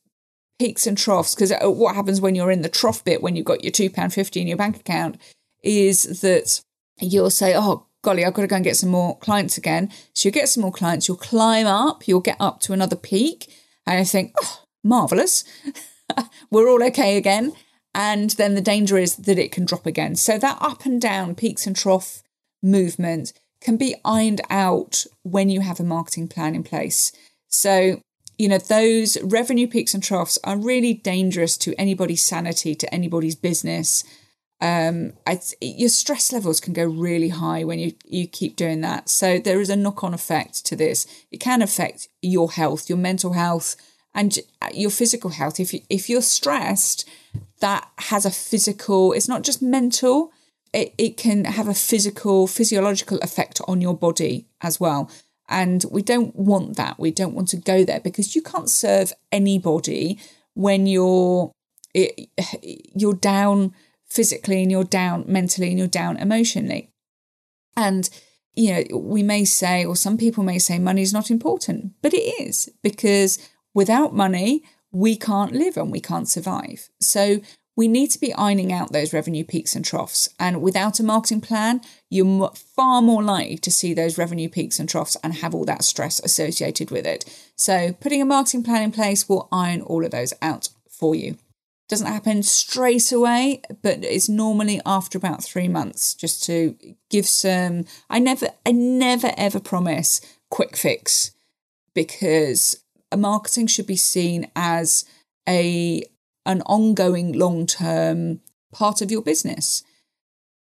peaks 0.60 0.88
and 0.88 0.98
troughs, 0.98 1.36
because 1.36 1.52
uh, 1.52 1.70
what 1.70 1.96
happens 1.96 2.20
when 2.20 2.36
you're 2.36 2.52
in 2.52 2.64
the 2.64 2.70
trough 2.70 3.04
bit, 3.04 3.22
when 3.22 3.36
you've 3.36 3.46
got 3.46 3.64
your 3.64 3.72
£2.50 3.72 4.42
in 4.42 4.48
your 4.48 4.58
bank 4.58 4.78
account, 4.78 5.18
is 5.68 6.22
that 6.22 6.62
you'll 7.00 7.30
say, 7.30 7.54
oh, 7.56 7.86
golly, 8.04 8.24
I've 8.24 8.34
got 8.34 8.44
to 8.44 8.48
go 8.48 8.56
and 8.56 8.66
get 8.66 8.78
some 8.78 8.90
more 8.90 9.18
clients 9.20 9.58
again. 9.58 9.92
So 10.14 10.28
you 10.28 10.32
get 10.32 10.50
some 10.50 10.62
more 10.62 10.72
clients, 10.72 11.08
you'll 11.08 11.18
climb 11.18 11.68
up, 11.68 12.08
you'll 12.08 12.22
get 12.22 12.38
up 12.40 12.60
to 12.62 12.74
another 12.74 12.96
peak, 12.96 13.54
and 13.86 14.00
I 14.00 14.04
think, 14.04 14.34
oh, 14.42 14.64
marvelous, 14.84 15.44
we're 16.52 16.70
all 16.70 16.84
okay 16.86 17.18
again. 17.18 17.54
And 17.94 18.32
then 18.32 18.56
the 18.56 18.62
danger 18.62 18.98
is 18.98 19.16
that 19.18 19.40
it 19.40 19.52
can 19.52 19.66
drop 19.66 19.86
again. 19.86 20.16
So 20.16 20.38
that 20.38 20.58
up 20.62 20.86
and 20.86 21.02
down, 21.02 21.36
peaks 21.36 21.66
and 21.66 21.76
trough 21.76 22.22
movement 22.62 23.34
can 23.60 23.76
be 23.76 23.96
ironed 24.06 24.42
out 24.50 25.06
when 25.24 25.50
you 25.50 25.62
have 25.62 25.80
a 25.80 25.84
marketing 25.84 26.28
plan 26.28 26.54
in 26.54 26.64
place. 26.64 27.12
So 27.48 28.02
you 28.38 28.48
know, 28.48 28.60
those 28.60 29.18
revenue 29.24 29.68
peaks 29.68 29.94
and 29.94 30.04
troughs 30.04 30.38
are 30.44 30.58
really 30.58 30.94
dangerous 30.94 31.58
to 31.58 31.74
anybody's 31.80 32.24
sanity, 32.24 32.76
to 32.76 32.94
anybody's 32.94 33.36
business. 33.36 34.04
Um, 34.60 35.14
I, 35.28 35.40
your 35.62 35.90
stress 35.90 36.34
levels 36.34 36.60
can 36.60 36.74
go 36.74 36.86
really 36.86 37.30
high 37.30 37.64
when 37.64 37.80
you, 37.80 37.94
you 38.06 38.28
keep 38.28 38.56
doing 38.56 38.82
that. 38.82 39.08
So 39.10 39.38
there 39.38 39.62
is 39.62 39.70
a 39.70 39.76
knock 39.76 40.04
on 40.04 40.14
effect 40.14 40.66
to 40.66 40.76
this. 40.76 41.06
It 41.32 41.40
can 41.40 41.62
affect 41.62 42.08
your 42.22 42.52
health, 42.52 42.90
your 42.90 42.98
mental 42.98 43.34
health, 43.34 43.76
and 44.16 44.40
your 44.74 44.90
physical 44.90 45.30
health. 45.30 45.60
If 45.60 45.74
you, 45.74 45.82
if 45.90 46.10
you're 46.10 46.24
stressed, 46.24 47.08
that 47.60 47.88
has 48.00 48.26
a 48.26 48.32
physical. 48.32 49.14
It's 49.14 49.28
not 49.28 49.44
just 49.44 49.62
mental. 49.62 50.32
It, 50.74 50.94
it 50.98 51.18
can 51.18 51.46
have 51.46 51.68
a 51.68 51.74
physical, 51.76 52.48
physiological 52.48 53.20
effect 53.20 53.62
on 53.68 53.80
your 53.80 53.96
body 53.96 54.48
as 54.62 54.80
well. 54.80 55.12
And 55.50 55.86
we 55.92 56.02
don't 56.02 56.36
want 56.36 56.78
that. 56.78 57.00
We 57.00 57.12
don't 57.12 57.36
want 57.36 57.50
to 57.50 57.58
go 57.58 57.86
there 57.86 58.00
because 58.00 58.36
you 58.36 58.42
can't 58.42 58.70
serve 58.70 59.14
anybody 59.32 60.20
when 60.56 60.88
you're 60.88 61.52
it, 61.94 62.30
you're 62.96 63.14
down 63.14 63.74
physically 64.08 64.62
and 64.62 64.72
you're 64.72 64.84
down 64.84 65.26
mentally 65.28 65.70
and 65.70 65.78
you're 65.78 65.88
down 65.88 66.18
emotionally. 66.18 66.92
And 67.76 68.10
you 68.58 68.74
know, 68.74 68.98
we 68.98 69.22
may 69.22 69.46
say, 69.46 69.86
or 69.86 69.96
some 69.96 70.18
people 70.18 70.44
may 70.44 70.58
say, 70.58 70.80
money 70.80 71.04
is 71.04 71.14
not 71.14 71.30
important, 71.30 71.94
but 72.02 72.14
it 72.14 72.42
is 72.42 72.68
because 72.82 73.38
without 73.76 74.16
money, 74.16 74.64
we 74.92 75.16
can't 75.16 75.52
live 75.52 75.78
and 75.78 75.92
we 75.92 76.00
can't 76.00 76.28
survive. 76.28 76.90
So 77.00 77.42
we 77.76 77.88
need 77.88 78.10
to 78.10 78.20
be 78.20 78.34
ironing 78.34 78.74
out 78.74 78.92
those 78.92 79.14
revenue 79.14 79.44
peaks 79.44 79.76
and 79.76 79.86
troughs. 79.86 80.30
And 80.40 80.64
without 80.64 81.00
a 81.00 81.04
marketing 81.04 81.42
plan, 81.42 81.82
you're 82.10 82.50
far 82.76 83.04
more 83.04 83.22
likely 83.22 83.58
to 83.60 83.70
see 83.70 83.94
those 83.94 84.18
revenue 84.18 84.50
peaks 84.50 84.80
and 84.80 84.90
troughs 84.90 85.16
and 85.24 85.36
have 85.36 85.54
all 85.54 85.66
that 85.66 85.84
stress 85.84 86.20
associated 86.20 86.90
with 86.90 87.06
it. 87.06 87.26
So, 87.56 87.94
putting 87.94 88.24
a 88.24 88.26
marketing 88.26 88.64
plan 88.64 88.82
in 88.82 88.92
place 88.92 89.30
will 89.30 89.48
iron 89.52 89.82
all 89.82 90.04
of 90.04 90.10
those 90.10 90.34
out 90.42 90.70
for 90.90 91.14
you. 91.14 91.38
Doesn't 91.90 92.08
happen 92.08 92.44
straight 92.44 93.12
away, 93.14 93.62
but 93.82 94.04
it's 94.04 94.28
normally 94.28 94.82
after 94.86 95.18
about 95.18 95.44
three 95.44 95.70
months, 95.70 96.14
just 96.14 96.44
to 96.44 96.76
give 97.10 97.26
some. 97.26 97.86
I 98.10 98.20
never, 98.20 98.48
I 98.66 98.72
never 98.74 99.32
ever 99.38 99.60
promise 99.60 100.20
quick 100.50 100.76
fix 100.76 101.32
because 101.94 102.84
marketing 103.16 103.68
should 103.68 103.88
be 103.88 103.96
seen 103.96 104.52
as 104.56 105.06
a 105.48 106.04
an 106.46 106.62
ongoing 106.66 107.34
long 107.34 107.66
term 107.68 108.42
part 108.72 109.02
of 109.02 109.12
your 109.12 109.22
business. 109.22 109.84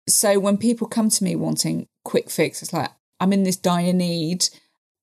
So 0.08 0.40
when 0.40 0.58
people 0.58 0.88
come 0.88 1.10
to 1.10 1.24
me 1.24 1.36
wanting 1.36 1.88
quick 2.04 2.30
fix, 2.30 2.62
it's 2.62 2.74
like, 2.74 2.90
I'm 3.20 3.34
in 3.34 3.44
this 3.44 3.56
dire 3.56 3.94
need. 3.94 4.50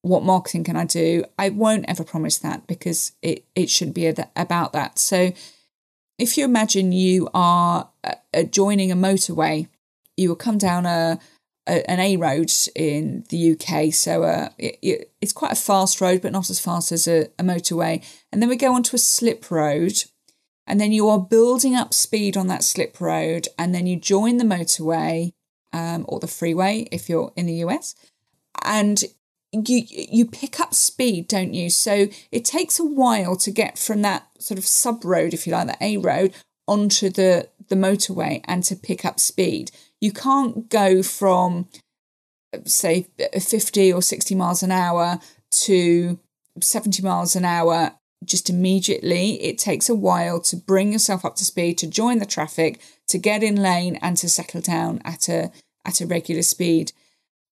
What 0.02 0.22
marketing 0.22 0.64
can 0.64 0.76
I 0.76 0.84
do? 0.84 1.24
I 1.38 1.50
won't 1.50 1.84
ever 1.88 2.04
promise 2.04 2.38
that 2.38 2.66
because 2.66 3.12
it, 3.22 3.44
it 3.54 3.70
shouldn't 3.70 3.94
be 3.94 4.06
about 4.36 4.72
that. 4.72 4.98
So 4.98 5.32
if 6.18 6.36
you 6.36 6.44
imagine 6.44 6.92
you 6.92 7.28
are 7.32 7.90
uh, 8.04 8.42
joining 8.44 8.90
a 8.90 8.96
motorway, 8.96 9.68
you 10.16 10.28
will 10.28 10.36
come 10.36 10.58
down 10.58 10.84
a, 10.84 11.18
a 11.68 11.90
an 11.90 12.00
A 12.00 12.16
road 12.16 12.50
in 12.74 13.24
the 13.28 13.52
UK. 13.52 13.92
So 13.92 14.24
uh, 14.24 14.48
it, 14.58 14.78
it, 14.82 15.12
it's 15.20 15.32
quite 15.32 15.52
a 15.52 15.56
fast 15.56 16.00
road, 16.00 16.22
but 16.22 16.32
not 16.32 16.50
as 16.50 16.60
fast 16.60 16.92
as 16.92 17.06
a, 17.06 17.28
a 17.38 17.42
motorway. 17.42 18.04
And 18.32 18.42
then 18.42 18.48
we 18.48 18.56
go 18.56 18.74
onto 18.74 18.96
a 18.96 18.98
slip 18.98 19.50
road 19.50 20.04
and 20.68 20.78
then 20.78 20.92
you 20.92 21.08
are 21.08 21.18
building 21.18 21.74
up 21.74 21.94
speed 21.94 22.36
on 22.36 22.46
that 22.48 22.62
slip 22.62 23.00
road, 23.00 23.48
and 23.58 23.74
then 23.74 23.86
you 23.86 23.96
join 23.98 24.36
the 24.36 24.44
motorway 24.44 25.32
um, 25.72 26.04
or 26.06 26.20
the 26.20 26.26
freeway 26.26 26.86
if 26.92 27.08
you're 27.08 27.32
in 27.36 27.46
the 27.46 27.64
US, 27.64 27.94
and 28.62 29.02
you 29.52 29.84
you 29.88 30.26
pick 30.26 30.60
up 30.60 30.74
speed, 30.74 31.28
don't 31.28 31.54
you? 31.54 31.70
So 31.70 32.08
it 32.30 32.44
takes 32.44 32.78
a 32.78 32.84
while 32.84 33.36
to 33.36 33.50
get 33.50 33.78
from 33.78 34.02
that 34.02 34.28
sort 34.38 34.58
of 34.58 34.66
sub 34.66 35.04
road, 35.04 35.32
if 35.32 35.46
you 35.46 35.52
like, 35.52 35.68
the 35.68 35.84
A 35.84 35.96
road, 35.96 36.34
onto 36.66 37.10
the 37.10 37.48
the 37.68 37.76
motorway 37.76 38.42
and 38.44 38.62
to 38.64 38.76
pick 38.76 39.04
up 39.04 39.20
speed. 39.20 39.70
You 40.00 40.12
can't 40.12 40.68
go 40.68 41.02
from 41.02 41.68
say 42.64 43.08
50 43.38 43.92
or 43.92 44.00
60 44.02 44.34
miles 44.34 44.62
an 44.62 44.72
hour 44.72 45.18
to 45.50 46.18
70 46.60 47.02
miles 47.02 47.36
an 47.36 47.44
hour 47.44 47.92
just 48.24 48.50
immediately. 48.50 49.42
It 49.42 49.58
takes 49.58 49.88
a 49.88 49.94
while 49.94 50.40
to 50.40 50.56
bring 50.56 50.92
yourself 50.92 51.24
up 51.24 51.36
to 51.36 51.44
speed, 51.44 51.78
to 51.78 51.86
join 51.86 52.18
the 52.18 52.26
traffic, 52.26 52.80
to 53.08 53.18
get 53.18 53.42
in 53.42 53.56
lane, 53.56 53.96
and 53.96 54.16
to 54.18 54.28
settle 54.28 54.60
down 54.60 55.00
at 55.04 55.28
a 55.28 55.50
at 55.84 56.00
a 56.00 56.06
regular 56.06 56.42
speed. 56.42 56.92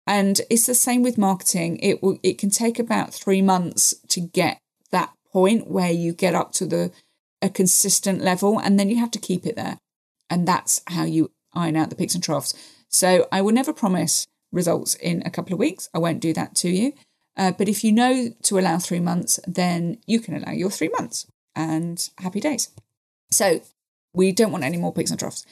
And 0.07 0.41
it's 0.49 0.67
the 0.67 0.75
same 0.75 1.03
with 1.03 1.19
marketing. 1.19 1.79
It 1.79 2.03
will 2.03 2.19
it 2.23 2.39
can 2.39 2.51
take 2.51 2.79
about 2.79 3.13
three 3.13 3.43
months 3.43 3.95
to 4.09 4.21
get 4.21 4.59
that 4.93 5.13
point 5.33 5.69
where 5.69 5.91
you 5.91 6.13
get 6.13 6.35
up 6.35 6.53
to 6.53 6.67
the 6.67 6.93
a 7.43 7.51
consistent 7.51 8.23
level, 8.23 8.59
and 8.59 8.79
then 8.79 8.89
you 8.89 8.97
have 8.97 9.11
to 9.11 9.19
keep 9.19 9.47
it 9.47 9.57
there. 9.57 9.79
And 10.31 10.47
that's 10.47 10.83
how 10.89 11.05
you 11.05 11.33
iron 11.55 11.77
out 11.77 11.91
the 11.91 11.97
peaks 11.97 12.15
and 12.15 12.25
troughs. 12.25 12.55
So 12.89 13.27
I 13.31 13.43
will 13.43 13.53
never 13.53 13.73
promise 13.73 14.27
results 14.53 14.95
in 14.95 15.23
a 15.25 15.31
couple 15.31 15.53
of 15.53 15.59
weeks. 15.59 15.89
I 15.95 15.99
won't 15.99 16.21
do 16.21 16.33
that 16.33 16.55
to 16.57 16.71
you. 16.71 16.93
Uh, 17.37 17.53
but 17.53 17.69
if 17.69 17.85
you 17.85 17.93
know 17.93 18.31
to 18.45 18.59
allow 18.59 18.79
three 18.79 19.01
months, 19.01 19.39
then 19.47 19.99
you 20.07 20.21
can 20.21 20.35
allow 20.35 20.53
your 20.53 20.71
three 20.71 20.89
months 20.89 21.27
and 21.55 22.09
happy 22.19 22.41
days. 22.41 22.71
So 23.31 23.61
we 24.15 24.33
don't 24.33 24.53
want 24.53 24.65
any 24.65 24.79
more 24.79 24.93
peaks 24.93 25.11
and 25.11 25.21
troughs. 25.21 25.45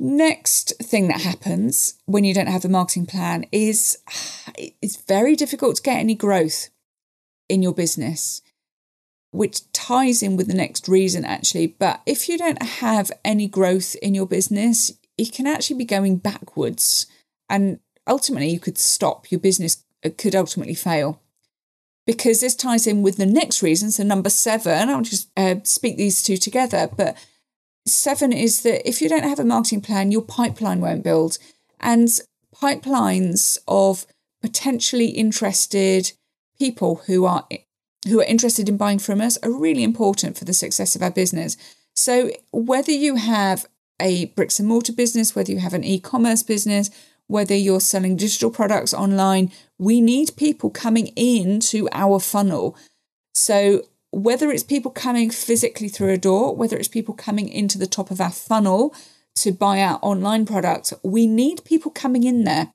Next 0.00 0.74
thing 0.80 1.08
that 1.08 1.22
happens 1.22 1.94
when 2.06 2.24
you 2.24 2.32
don't 2.32 2.46
have 2.46 2.64
a 2.64 2.68
marketing 2.68 3.06
plan 3.06 3.46
is 3.50 3.98
it's 4.56 4.96
very 4.96 5.34
difficult 5.34 5.76
to 5.76 5.82
get 5.82 5.98
any 5.98 6.14
growth 6.14 6.70
in 7.48 7.62
your 7.62 7.74
business, 7.74 8.42
which 9.32 9.70
ties 9.72 10.22
in 10.22 10.36
with 10.36 10.46
the 10.46 10.54
next 10.54 10.88
reason 10.88 11.24
actually. 11.24 11.66
But 11.66 12.02
if 12.06 12.28
you 12.28 12.38
don't 12.38 12.62
have 12.62 13.10
any 13.24 13.48
growth 13.48 13.96
in 13.96 14.14
your 14.14 14.26
business, 14.26 14.92
it 15.16 15.32
can 15.32 15.46
actually 15.46 15.76
be 15.76 15.84
going 15.84 16.16
backwards. 16.18 17.06
And 17.50 17.80
ultimately, 18.06 18.50
you 18.50 18.60
could 18.60 18.78
stop 18.78 19.30
your 19.30 19.40
business 19.40 19.84
could 20.16 20.34
ultimately 20.34 20.74
fail. 20.74 21.20
Because 22.06 22.40
this 22.40 22.54
ties 22.54 22.86
in 22.86 23.02
with 23.02 23.16
the 23.16 23.26
next 23.26 23.62
reason. 23.62 23.90
So, 23.90 24.02
number 24.02 24.30
seven, 24.30 24.88
I'll 24.88 25.02
just 25.02 25.28
uh, 25.36 25.56
speak 25.64 25.96
these 25.96 26.22
two 26.22 26.38
together. 26.38 26.88
But 26.96 27.16
seven 27.88 28.32
is 28.32 28.62
that 28.62 28.88
if 28.88 29.00
you 29.02 29.08
don't 29.08 29.24
have 29.24 29.38
a 29.38 29.44
marketing 29.44 29.80
plan, 29.80 30.12
your 30.12 30.22
pipeline 30.22 30.80
won't 30.80 31.04
build. 31.04 31.38
And 31.80 32.08
pipelines 32.54 33.58
of 33.66 34.06
potentially 34.42 35.08
interested 35.08 36.12
people 36.58 37.02
who 37.06 37.24
are 37.24 37.46
who 38.06 38.20
are 38.20 38.24
interested 38.24 38.68
in 38.68 38.76
buying 38.76 38.98
from 38.98 39.20
us 39.20 39.36
are 39.42 39.50
really 39.50 39.82
important 39.82 40.38
for 40.38 40.44
the 40.44 40.52
success 40.52 40.94
of 40.94 41.02
our 41.02 41.10
business. 41.10 41.56
So 41.94 42.30
whether 42.52 42.92
you 42.92 43.16
have 43.16 43.66
a 44.00 44.26
bricks 44.26 44.60
and 44.60 44.68
mortar 44.68 44.92
business, 44.92 45.34
whether 45.34 45.50
you 45.50 45.58
have 45.58 45.74
an 45.74 45.82
e-commerce 45.82 46.44
business, 46.44 46.90
whether 47.26 47.54
you're 47.54 47.80
selling 47.80 48.16
digital 48.16 48.50
products 48.50 48.94
online, 48.94 49.52
we 49.78 50.00
need 50.00 50.36
people 50.36 50.70
coming 50.70 51.08
into 51.08 51.88
our 51.92 52.18
funnel. 52.18 52.76
So, 53.34 53.82
whether 54.10 54.50
it's 54.50 54.62
people 54.62 54.90
coming 54.90 55.30
physically 55.30 55.88
through 55.88 56.10
a 56.10 56.18
door, 56.18 56.54
whether 56.54 56.76
it's 56.76 56.88
people 56.88 57.14
coming 57.14 57.48
into 57.48 57.78
the 57.78 57.86
top 57.86 58.10
of 58.10 58.20
our 58.20 58.30
funnel 58.30 58.94
to 59.36 59.52
buy 59.52 59.80
our 59.80 59.98
online 60.02 60.46
products, 60.46 60.92
we 61.02 61.26
need 61.26 61.64
people 61.64 61.90
coming 61.90 62.24
in 62.24 62.44
there. 62.44 62.72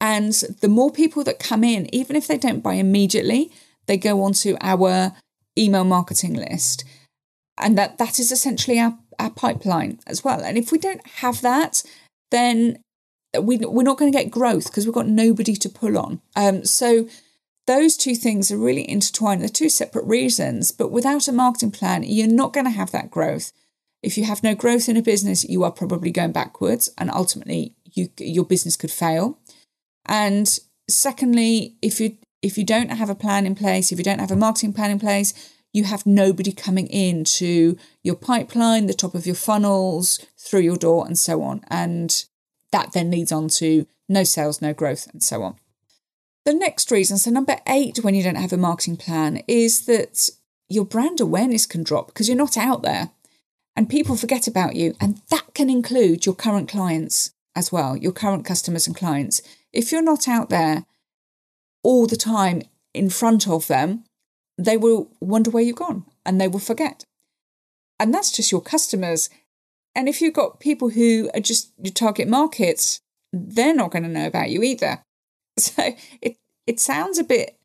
And 0.00 0.32
the 0.60 0.68
more 0.68 0.90
people 0.90 1.22
that 1.24 1.38
come 1.38 1.64
in, 1.64 1.92
even 1.94 2.16
if 2.16 2.26
they 2.26 2.38
don't 2.38 2.62
buy 2.62 2.74
immediately, 2.74 3.52
they 3.86 3.96
go 3.96 4.22
onto 4.22 4.56
our 4.60 5.12
email 5.58 5.84
marketing 5.84 6.34
list. 6.34 6.84
And 7.58 7.78
that, 7.78 7.98
that 7.98 8.18
is 8.18 8.32
essentially 8.32 8.80
our, 8.80 8.98
our 9.18 9.30
pipeline 9.30 10.00
as 10.06 10.24
well. 10.24 10.42
And 10.42 10.58
if 10.58 10.72
we 10.72 10.78
don't 10.78 11.06
have 11.06 11.40
that, 11.42 11.82
then 12.30 12.82
we, 13.40 13.58
we're 13.58 13.82
not 13.82 13.98
going 13.98 14.10
to 14.10 14.18
get 14.18 14.30
growth 14.30 14.64
because 14.64 14.86
we've 14.86 14.94
got 14.94 15.06
nobody 15.08 15.54
to 15.54 15.68
pull 15.68 15.96
on. 15.96 16.20
Um, 16.34 16.64
so 16.64 17.08
those 17.66 17.96
two 17.96 18.14
things 18.14 18.50
are 18.50 18.58
really 18.58 18.88
intertwined. 18.88 19.40
They're 19.40 19.48
two 19.48 19.68
separate 19.68 20.04
reasons, 20.04 20.70
but 20.70 20.90
without 20.90 21.28
a 21.28 21.32
marketing 21.32 21.70
plan, 21.70 22.02
you're 22.02 22.28
not 22.28 22.52
going 22.52 22.66
to 22.66 22.70
have 22.70 22.90
that 22.92 23.10
growth. 23.10 23.52
If 24.02 24.18
you 24.18 24.24
have 24.24 24.42
no 24.42 24.54
growth 24.54 24.88
in 24.88 24.98
a 24.98 25.02
business, 25.02 25.44
you 25.44 25.64
are 25.64 25.70
probably 25.70 26.10
going 26.10 26.32
backwards, 26.32 26.90
and 26.98 27.10
ultimately, 27.10 27.74
you 27.92 28.08
your 28.18 28.44
business 28.44 28.76
could 28.76 28.90
fail. 28.90 29.38
And 30.04 30.58
secondly, 30.88 31.76
if 31.80 32.00
you 32.00 32.18
if 32.42 32.58
you 32.58 32.64
don't 32.64 32.90
have 32.90 33.08
a 33.08 33.14
plan 33.14 33.46
in 33.46 33.54
place, 33.54 33.90
if 33.90 33.98
you 33.98 34.04
don't 34.04 34.18
have 34.18 34.30
a 34.30 34.36
marketing 34.36 34.74
plan 34.74 34.90
in 34.90 34.98
place, 34.98 35.32
you 35.72 35.84
have 35.84 36.04
nobody 36.04 36.52
coming 36.52 36.86
into 36.88 37.78
your 38.02 38.14
pipeline, 38.14 38.86
the 38.86 38.92
top 38.92 39.14
of 39.14 39.24
your 39.24 39.34
funnels, 39.34 40.24
through 40.38 40.60
your 40.60 40.76
door, 40.76 41.06
and 41.06 41.18
so 41.18 41.42
on. 41.42 41.62
And 41.68 42.24
that 42.72 42.92
then 42.92 43.10
leads 43.10 43.32
on 43.32 43.48
to 43.48 43.86
no 44.08 44.22
sales, 44.24 44.60
no 44.60 44.74
growth, 44.74 45.08
and 45.12 45.22
so 45.22 45.42
on. 45.42 45.56
The 46.44 46.54
next 46.54 46.90
reason, 46.90 47.16
so 47.16 47.30
number 47.30 47.56
eight, 47.66 47.98
when 48.04 48.14
you 48.14 48.22
don't 48.22 48.34
have 48.34 48.52
a 48.52 48.58
marketing 48.58 48.98
plan, 48.98 49.42
is 49.48 49.86
that 49.86 50.28
your 50.68 50.84
brand 50.84 51.20
awareness 51.20 51.64
can 51.64 51.82
drop 51.82 52.08
because 52.08 52.28
you're 52.28 52.36
not 52.36 52.56
out 52.56 52.82
there 52.82 53.10
and 53.76 53.88
people 53.88 54.16
forget 54.16 54.46
about 54.46 54.76
you. 54.76 54.94
And 55.00 55.22
that 55.30 55.54
can 55.54 55.70
include 55.70 56.26
your 56.26 56.34
current 56.34 56.68
clients 56.68 57.32
as 57.56 57.72
well, 57.72 57.96
your 57.96 58.12
current 58.12 58.44
customers 58.44 58.86
and 58.86 58.94
clients. 58.94 59.40
If 59.72 59.90
you're 59.90 60.02
not 60.02 60.28
out 60.28 60.50
there 60.50 60.84
all 61.82 62.06
the 62.06 62.16
time 62.16 62.62
in 62.92 63.10
front 63.10 63.48
of 63.48 63.66
them, 63.66 64.04
they 64.58 64.76
will 64.76 65.10
wonder 65.20 65.50
where 65.50 65.62
you've 65.62 65.76
gone 65.76 66.04
and 66.24 66.40
they 66.40 66.48
will 66.48 66.60
forget. 66.60 67.04
And 67.98 68.12
that's 68.12 68.30
just 68.30 68.52
your 68.52 68.60
customers. 68.60 69.30
And 69.94 70.08
if 70.08 70.20
you've 70.20 70.34
got 70.34 70.60
people 70.60 70.90
who 70.90 71.30
are 71.34 71.40
just 71.40 71.72
your 71.82 71.92
target 71.92 72.28
markets, 72.28 73.00
they're 73.32 73.74
not 73.74 73.90
going 73.90 74.02
to 74.02 74.08
know 74.08 74.26
about 74.26 74.50
you 74.50 74.62
either. 74.62 75.02
So 75.60 75.94
it, 76.20 76.36
it 76.66 76.80
sounds 76.80 77.18
a 77.18 77.24
bit 77.24 77.56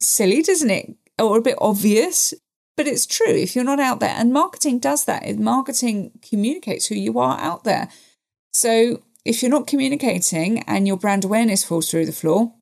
silly, 0.00 0.42
doesn't 0.42 0.70
it? 0.70 0.94
Or 1.18 1.38
a 1.38 1.42
bit 1.42 1.56
obvious, 1.58 2.34
but 2.76 2.86
it's 2.86 3.06
true. 3.06 3.32
If 3.32 3.54
you're 3.54 3.64
not 3.64 3.80
out 3.80 4.00
there, 4.00 4.14
and 4.16 4.32
marketing 4.32 4.78
does 4.80 5.04
that, 5.06 5.38
marketing 5.38 6.18
communicates 6.20 6.86
who 6.86 6.94
you 6.94 7.18
are 7.18 7.38
out 7.38 7.64
there. 7.64 7.88
So 8.52 9.02
if 9.24 9.42
you're 9.42 9.50
not 9.50 9.66
communicating 9.66 10.60
and 10.60 10.86
your 10.86 10.96
brand 10.96 11.24
awareness 11.24 11.64
falls 11.64 11.90
through 11.90 12.06
the 12.06 12.12
floor, 12.12 12.52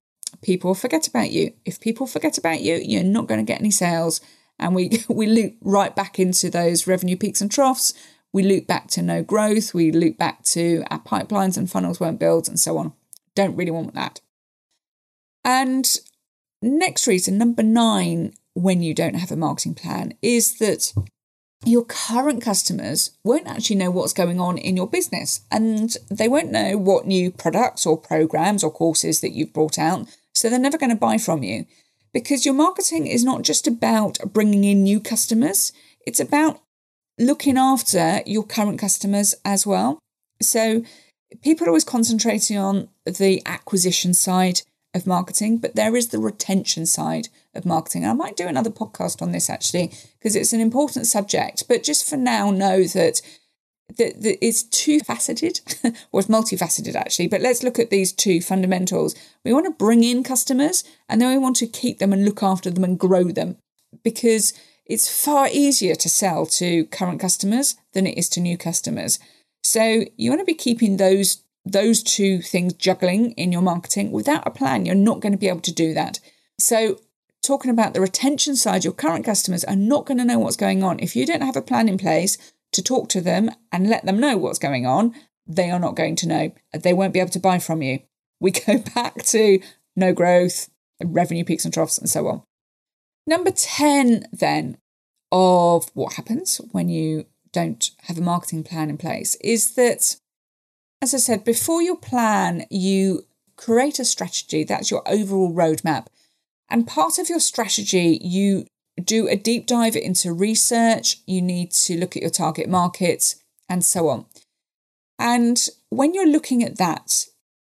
people 0.43 0.75
forget 0.75 1.09
about 1.09 1.31
you. 1.31 1.53
If 1.65 1.81
people 1.81 2.07
forget 2.07 2.39
about 2.39 2.61
you, 2.61 2.77
you're 2.77 3.03
not 3.03 3.27
going 3.27 3.45
to 3.45 3.51
get 3.51 3.61
any 3.61 3.71
sales. 3.71 4.21
And 4.59 4.75
we, 4.75 5.05
we 5.09 5.27
loop 5.27 5.57
right 5.63 5.95
back 5.95 6.19
into 6.19 6.51
those 6.51 6.87
revenue 6.87 7.17
peaks 7.17 7.41
and 7.41 7.51
troughs. 7.51 7.95
We 8.33 8.43
loop 8.43 8.67
back 8.67 8.89
to 8.89 9.03
no 9.03 9.23
growth. 9.23 9.75
We 9.75 9.91
loop 9.91 10.19
back 10.19 10.45
to 10.45 10.85
our 10.91 11.01
pipelines 11.01 11.57
and 11.57 11.71
funnels 11.71 11.99
won't 11.99 12.21
build 12.21 12.49
and 12.49 12.61
so 12.61 12.79
on. 12.79 12.93
Don't 13.35 13.57
really 13.57 13.73
want 13.73 13.95
that. 13.95 14.21
And 15.45 15.89
next 16.63 17.07
reason, 17.07 17.39
number 17.39 17.63
nine, 17.63 18.35
when 18.55 18.83
you 18.83 18.95
don't 18.95 19.15
have 19.15 19.31
a 19.31 19.37
marketing 19.37 19.75
plan, 19.75 20.15
is 20.23 20.59
that 20.59 20.93
your 21.65 21.85
current 21.85 22.43
customers 22.43 23.11
won't 23.23 23.47
actually 23.47 23.77
know 23.77 23.91
what's 23.91 24.15
going 24.15 24.41
on 24.41 24.57
in 24.57 24.77
your 24.77 24.89
business 24.89 25.43
and 25.51 25.97
they 26.11 26.27
won't 26.27 26.51
know 26.51 26.79
what 26.79 27.07
new 27.07 27.31
products 27.31 27.85
or 27.85 27.99
programs 27.99 28.65
or 28.65 28.71
courses 28.71 29.21
that 29.21 29.33
you've 29.33 29.53
brought 29.53 29.79
out. 29.79 30.09
So 30.35 30.49
they're 30.49 30.59
never 30.59 30.79
going 30.79 30.91
to 30.91 30.97
buy 30.97 31.19
from 31.19 31.43
you 31.43 31.67
because 32.15 32.47
your 32.47 32.55
marketing 32.55 33.07
is 33.07 33.25
not 33.25 33.43
just 33.43 33.67
about 33.67 34.19
bringing 34.33 34.65
in 34.65 34.83
new 34.83 35.01
customers, 35.01 35.73
it's 36.07 36.21
about 36.21 36.61
looking 37.19 37.59
after 37.59 38.23
your 38.25 38.45
current 38.45 38.79
customers 38.79 39.35
as 39.45 39.67
well. 39.67 39.99
So 40.41 40.83
people 41.43 41.67
are 41.67 41.71
always 41.71 41.85
concentrating 41.85 42.57
on 42.57 42.89
the 43.05 43.43
acquisition 43.45 44.15
side 44.15 44.63
of 44.95 45.07
marketing, 45.07 45.59
but 45.59 45.77
there 45.77 45.95
is 45.95 46.09
the 46.09 46.19
retention 46.19 46.85
side 46.87 47.29
of 47.55 47.65
marketing. 47.65 48.03
And 48.03 48.11
I 48.11 48.15
might 48.15 48.37
do 48.37 48.49
another 48.49 48.71
podcast 48.71 49.23
on 49.23 49.33
this 49.33 49.49
actually, 49.49 49.93
because 50.19 50.37
it's 50.37 50.53
an 50.53 50.61
important 50.61 51.07
subject. 51.07 51.65
But 51.69 51.83
just 51.83 52.09
for 52.09 52.17
now, 52.17 52.51
know 52.51 52.85
that 52.85 53.23
that, 53.97 54.15
it's 54.45 54.63
two 54.63 55.01
faceted 55.01 55.61
or 56.13 56.21
it's 56.21 56.29
multifaceted 56.29 56.95
actually. 56.95 57.29
But 57.29 57.41
let's 57.41 57.63
look 57.63 57.79
at 57.79 57.91
these 57.91 58.13
two 58.13 58.41
fundamentals. 58.41 59.15
We 59.45 59.53
want 59.53 59.67
to 59.67 59.73
bring 59.73 60.03
in 60.05 60.23
customers 60.23 60.85
and 61.09 61.21
then 61.21 61.31
we 61.31 61.39
want 61.39 61.57
to 61.57 61.67
keep 61.67 61.99
them 61.99 62.13
and 62.13 62.25
look 62.25 62.43
after 62.43 62.71
them 62.71 62.85
and 62.85 62.99
grow 62.99 63.25
them 63.25 63.57
because 64.05 64.53
it's 64.87 65.25
far 65.25 65.49
easier 65.53 65.95
to 65.95 66.09
sell 66.09 66.47
to 66.47 66.85
current 66.87 67.21
customers 67.21 67.77
than 67.93 68.07
it 68.07 68.19
is 68.19 68.29
to 68.31 68.41
new 68.41 68.59
customers. 68.59 69.19
So 69.63 70.05
you 70.17 70.31
want 70.31 70.41
to 70.41 70.45
be 70.45 70.55
keeping 70.55 70.97
those 70.97 71.43
those 71.73 72.03
two 72.03 72.41
things 72.41 72.73
juggling 72.75 73.33
in 73.33 73.53
your 73.53 73.63
marketing 73.63 74.11
without 74.11 74.47
a 74.47 74.51
plan. 74.51 74.87
You're 74.87 74.95
not 74.95 75.21
going 75.21 75.33
to 75.33 75.39
be 75.39 75.49
able 75.49 75.61
to 75.61 75.73
do 75.73 75.95
that. 75.95 76.21
So 76.59 77.01
talking 77.43 77.71
about 77.71 77.95
the 77.95 78.01
retention 78.01 78.57
side, 78.57 78.85
your 78.85 78.93
current 78.93 79.25
customers 79.25 79.65
are 79.65 79.77
not 79.77 80.07
going 80.07 80.19
to 80.19 80.25
know 80.25 80.39
what's 80.39 80.57
going 80.57 80.83
on. 80.83 81.01
If 81.01 81.17
you 81.17 81.27
don't 81.27 81.43
have 81.43 81.57
a 81.57 81.63
plan 81.63 81.89
in 81.89 81.99
place 81.99 82.37
to 82.73 82.83
talk 82.83 83.09
to 83.11 83.21
them 83.21 83.51
and 83.73 83.89
let 83.89 84.05
them 84.05 84.21
know 84.21 84.37
what's 84.37 84.59
going 84.59 84.87
on, 84.87 85.15
they 85.47 85.71
are 85.71 85.81
not 85.81 85.97
going 85.97 86.17
to 86.17 86.29
know. 86.29 86.53
They 86.73 86.93
won't 86.93 87.13
be 87.13 87.21
able 87.21 87.31
to 87.31 87.41
buy 87.41 87.59
from 87.59 87.83
you. 87.83 88.01
We 88.43 88.53
go 88.53 88.79
back 88.95 89.23
to 89.25 89.61
no 89.95 90.15
growth, 90.15 90.71
revenue 91.05 91.45
peaks 91.45 91.67
and 91.67 91.75
troughs, 91.75 91.99
and 91.99 92.09
so 92.09 92.27
on. 92.27 92.43
Number 93.27 93.51
10, 93.51 94.29
then, 94.33 94.79
of 95.31 95.91
what 95.93 96.15
happens 96.15 96.59
when 96.73 96.89
you 96.89 97.27
don't 97.53 97.91
have 98.05 98.17
a 98.17 98.23
marketing 98.23 98.65
plan 98.65 98.89
in 98.89 98.97
place 98.97 99.35
is 99.43 99.75
that, 99.75 100.17
as 101.03 101.15
I 101.15 101.19
said, 101.19 101.45
before 101.45 101.83
your 101.83 101.97
plan, 101.97 102.67
you 102.71 103.27
create 103.57 103.99
a 103.99 104.05
strategy. 104.05 104.65
That's 104.65 104.91
your 104.91 105.03
overall 105.07 105.53
roadmap. 105.53 106.07
And 106.69 106.87
part 106.87 107.19
of 107.19 107.29
your 107.29 107.41
strategy, 107.41 108.19
you 108.23 108.67
do 109.03 109.29
a 109.29 109.37
deep 109.37 109.67
dive 109.67 109.97
into 109.97 110.33
research, 110.33 111.17
you 111.27 111.41
need 111.43 111.73
to 111.73 111.97
look 111.99 112.17
at 112.17 112.23
your 112.23 112.31
target 112.31 112.69
markets, 112.69 113.37
and 113.69 113.85
so 113.85 114.09
on. 114.09 114.27
And 115.19 115.69
when 115.89 116.15
you're 116.15 116.29
looking 116.29 116.63
at 116.63 116.79
that, 116.79 117.27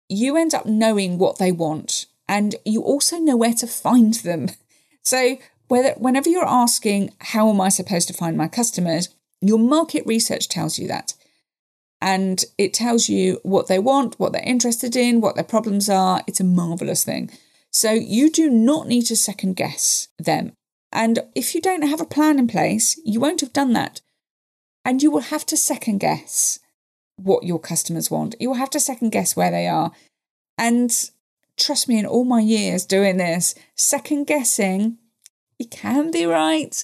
you 0.09 0.35
end 0.35 0.53
up 0.53 0.65
knowing 0.65 1.17
what 1.17 1.37
they 1.37 1.51
want 1.51 2.05
and 2.27 2.55
you 2.65 2.81
also 2.81 3.17
know 3.17 3.35
where 3.37 3.53
to 3.53 3.67
find 3.67 4.15
them. 4.15 4.47
So, 5.03 5.39
whether, 5.67 5.93
whenever 5.93 6.29
you're 6.29 6.45
asking, 6.45 7.09
How 7.19 7.49
am 7.49 7.59
I 7.59 7.69
supposed 7.69 8.07
to 8.09 8.13
find 8.13 8.37
my 8.37 8.47
customers? 8.47 9.09
your 9.41 9.57
market 9.57 10.05
research 10.05 10.47
tells 10.47 10.77
you 10.77 10.87
that. 10.87 11.15
And 12.01 12.43
it 12.57 12.73
tells 12.73 13.09
you 13.09 13.39
what 13.43 13.67
they 13.67 13.77
want, 13.77 14.19
what 14.19 14.33
they're 14.33 14.41
interested 14.43 14.95
in, 14.95 15.21
what 15.21 15.35
their 15.35 15.43
problems 15.43 15.87
are. 15.87 16.23
It's 16.27 16.39
a 16.39 16.43
marvelous 16.43 17.03
thing. 17.03 17.29
So, 17.71 17.91
you 17.91 18.29
do 18.29 18.49
not 18.49 18.87
need 18.87 19.03
to 19.03 19.15
second 19.15 19.55
guess 19.55 20.07
them. 20.19 20.53
And 20.91 21.19
if 21.35 21.55
you 21.55 21.61
don't 21.61 21.87
have 21.87 22.01
a 22.01 22.05
plan 22.05 22.37
in 22.37 22.47
place, 22.47 22.99
you 23.05 23.19
won't 23.19 23.41
have 23.41 23.53
done 23.53 23.73
that. 23.73 24.01
And 24.83 25.01
you 25.01 25.11
will 25.11 25.21
have 25.21 25.45
to 25.47 25.57
second 25.57 25.99
guess 25.99 26.59
what 27.15 27.43
your 27.43 27.59
customers 27.59 28.09
want. 28.09 28.35
You 28.39 28.49
will 28.49 28.57
have 28.57 28.71
to 28.71 28.79
second 28.79 29.11
guess 29.11 29.35
where 29.35 29.51
they 29.51 29.67
are. 29.67 29.91
And 30.57 30.91
trust 31.57 31.87
me, 31.87 31.99
in 31.99 32.05
all 32.05 32.25
my 32.25 32.41
years 32.41 32.85
doing 32.85 33.17
this, 33.17 33.55
second 33.75 34.25
guessing, 34.25 34.97
you 35.59 35.67
can 35.67 36.11
be 36.11 36.25
right, 36.25 36.83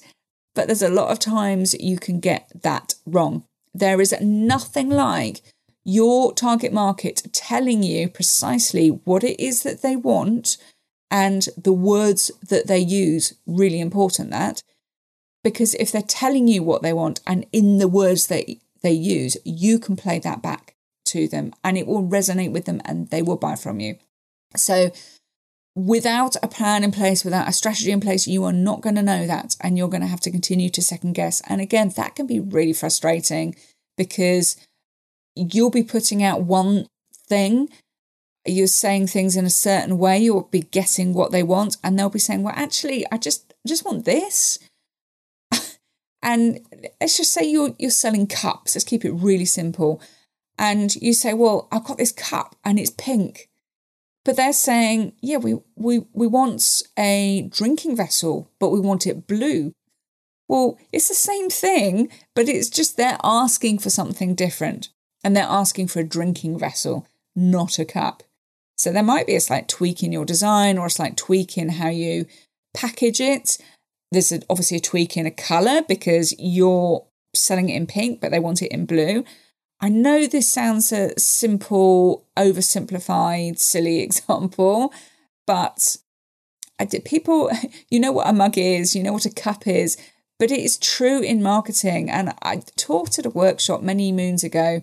but 0.54 0.68
there's 0.68 0.84
a 0.84 0.90
lot 0.90 1.12
of 1.12 1.20
times 1.20 1.74
you 1.80 1.98
can 1.98 2.20
get 2.20 2.52
that 2.64 2.96
wrong. 3.06 3.44
There 3.74 4.02
is 4.02 4.16
nothing 4.22 4.90
like 4.90 5.42
your 5.84 6.34
target 6.34 6.74
market 6.74 7.24
telling 7.32 7.84
you 7.84 8.10
precisely 8.10 8.90
what 8.90 9.24
it 9.24 9.40
is 9.42 9.64
that 9.64 9.82
they 9.82 9.96
want 9.96 10.58
and 11.10 11.48
the 11.58 11.74
words 11.74 12.32
that 12.48 12.68
they 12.68 12.80
use 12.80 13.34
really 13.46 13.80
important 13.80 14.30
that 14.32 14.62
because 15.44 15.74
if 15.76 15.92
they're 15.92 16.02
telling 16.02 16.50
you 16.50 16.62
what 16.62 16.82
they 16.82 16.92
want 16.92 17.22
and 17.26 17.46
in 17.54 17.78
the 17.78 17.88
words 17.88 18.28
they 18.28 18.60
they 18.82 18.92
use 18.92 19.38
you 19.46 19.80
can 19.80 19.96
play 19.96 20.20
that 20.20 20.42
back 20.42 20.76
to 21.08 21.28
them 21.28 21.54
and 21.64 21.78
it 21.78 21.88
will 21.88 22.04
resonate 22.04 22.52
with 22.52 22.66
them 22.66 22.82
and 22.86 23.10
they 23.10 23.22
will 23.22 23.38
buy 23.38 23.56
from 23.56 23.80
you. 23.80 23.98
So 24.56 24.92
without 25.78 26.36
a 26.42 26.48
plan 26.48 26.84
in 26.84 26.92
place 26.92 27.24
without 27.24 27.48
a 27.48 27.54
strategy 27.54 27.92
in 27.92 28.00
place 28.00 28.28
you 28.28 28.44
are 28.44 28.54
not 28.54 28.82
going 28.82 28.96
to 28.96 29.02
know 29.02 29.28
that 29.28 29.56
and 29.62 29.78
you're 29.78 29.88
going 29.88 30.02
to 30.02 30.08
have 30.08 30.20
to 30.20 30.32
continue 30.32 30.70
to 30.70 30.82
second 30.82 31.13
guess 31.13 31.42
and 31.48 31.62
again 31.62 31.90
that 31.96 32.16
can 32.16 32.26
be 32.26 32.40
really 32.40 32.74
frustrating 32.74 33.56
because 33.96 34.56
you'll 35.36 35.70
be 35.70 35.84
putting 35.84 36.24
out 36.24 36.42
one 36.42 36.88
thing 37.28 37.70
you're 38.48 38.68
saying 38.68 39.08
things 39.08 39.36
in 39.36 39.46
a 39.46 39.52
certain 39.52 39.98
way, 39.98 40.18
you'll 40.18 40.44
be 40.44 40.62
guessing 40.62 41.13
what 41.13 41.32
they 41.32 41.44
want, 41.44 41.78
and 41.84 41.98
they'll 41.98 42.10
be 42.10 42.20
saying, 42.20 42.44
Well, 42.44 42.54
actually, 42.56 43.06
I 43.12 43.18
just 43.18 43.54
I 43.66 43.68
just 43.68 43.86
want 43.86 44.06
this. 44.06 44.60
and 46.22 46.60
let's 47.00 47.18
just 47.18 47.34
say 47.34 47.44
you're 47.44 47.76
you're 47.78 47.92
selling 47.92 48.28
cups. 48.28 48.76
Let's 48.76 48.86
keep 48.86 49.06
it 49.06 49.12
really 49.12 49.46
simple. 49.46 50.02
And 50.58 50.96
you 50.96 51.13
say, 51.13 51.34
Well, 51.34 51.68
I've 51.72 51.84
got 51.84 51.98
this 51.98 52.12
cup 52.12 52.56
and 52.63 52.80
it's 52.80 52.92
pink. 52.92 53.50
But 54.28 54.36
they're 54.36 54.52
saying, 54.52 55.13
Yeah, 55.22 55.38
we 55.38 55.58
we, 55.78 56.06
we 56.12 56.28
want 56.28 56.84
a 57.00 57.48
drinking 57.50 57.96
vessel, 57.96 58.52
but 58.60 58.72
we 58.72 58.80
want 58.82 59.08
it 59.08 59.26
blue. 59.26 59.72
Well, 60.50 60.78
it's 60.92 61.08
the 61.08 61.13
same 61.13 61.50
thing, 61.50 62.10
but 62.36 62.50
it's 62.50 62.70
just 62.70 62.98
they're 62.98 63.18
asking 63.24 63.80
for 63.80 63.90
something 63.90 64.36
different. 64.36 64.90
And 65.24 65.34
they're 65.34 65.46
asking 65.46 65.88
for 65.88 66.02
a 66.02 66.08
drinking 66.08 66.60
vessel, 66.60 67.08
not 67.38 67.80
a 67.80 67.86
cup. 67.86 68.22
So 68.78 68.92
there 68.92 69.02
might 69.02 69.28
be 69.28 69.36
a 69.36 69.40
slight 69.40 69.70
tweak 69.70 70.04
in 70.04 70.12
your 70.12 70.26
design 70.26 70.78
or 70.78 70.88
a 70.88 70.92
slight 70.92 71.16
tweak 71.16 71.58
in 71.58 71.70
how 71.70 71.88
you 71.88 72.26
package 72.74 73.22
it. 73.22 73.58
There's 74.12 74.34
obviously 74.50 74.78
a 74.78 74.82
tweak 74.82 75.16
in 75.16 75.26
a 75.26 75.32
color 75.32 75.84
because 75.88 76.36
you're 76.38 77.06
selling 77.34 77.70
it 77.70 77.78
in 77.78 77.88
pink, 77.88 78.20
but 78.20 78.32
they 78.32 78.40
want 78.40 78.62
it 78.62 78.74
in 78.74 78.86
blue. 78.86 79.24
I 79.80 79.90
know 79.90 80.26
this 80.26 80.50
sounds 80.50 80.92
a 80.92 81.18
simple, 81.20 82.26
oversimplified, 82.36 83.60
silly 83.60 84.00
example, 84.02 84.94
but 85.46 85.98
I 86.80 86.86
did, 86.86 87.06
people, 87.06 87.52
you 87.90 88.00
know 88.00 88.12
what 88.12 88.28
a 88.28 88.34
mug 88.34 88.58
is, 88.58 88.96
you 88.96 89.04
know 89.04 89.13
what 89.13 89.26
a 89.26 89.34
cup 89.34 89.68
is, 89.68 89.98
but 90.40 90.52
it 90.52 90.60
is 90.60 90.78
true 90.78 91.22
in 91.22 91.42
marketing. 91.42 92.10
And 92.10 92.34
I 92.42 92.63
taught 92.76 93.20
at 93.20 93.26
a 93.26 93.32
workshop 93.32 93.82
many 93.82 94.12
moons 94.12 94.44
ago, 94.44 94.82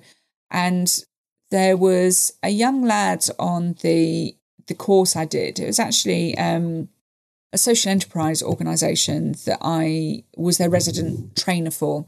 and 0.51 1.05
there 1.51 1.77
was 1.77 2.33
a 2.43 2.49
young 2.49 2.85
lad 2.85 3.25
on 3.39 3.77
the 3.83 4.37
the 4.67 4.75
course 4.75 5.15
I 5.15 5.27
did. 5.27 5.61
It 5.61 5.67
was 5.67 5.79
actually 5.79 6.37
um, 6.39 6.89
a 7.53 7.59
social 7.59 7.91
enterprise 7.91 8.43
organisation 8.43 9.33
that 9.45 9.59
I 9.61 10.25
was 10.37 10.57
their 10.59 10.71
resident 10.71 11.37
trainer 11.37 11.71
for, 11.71 12.07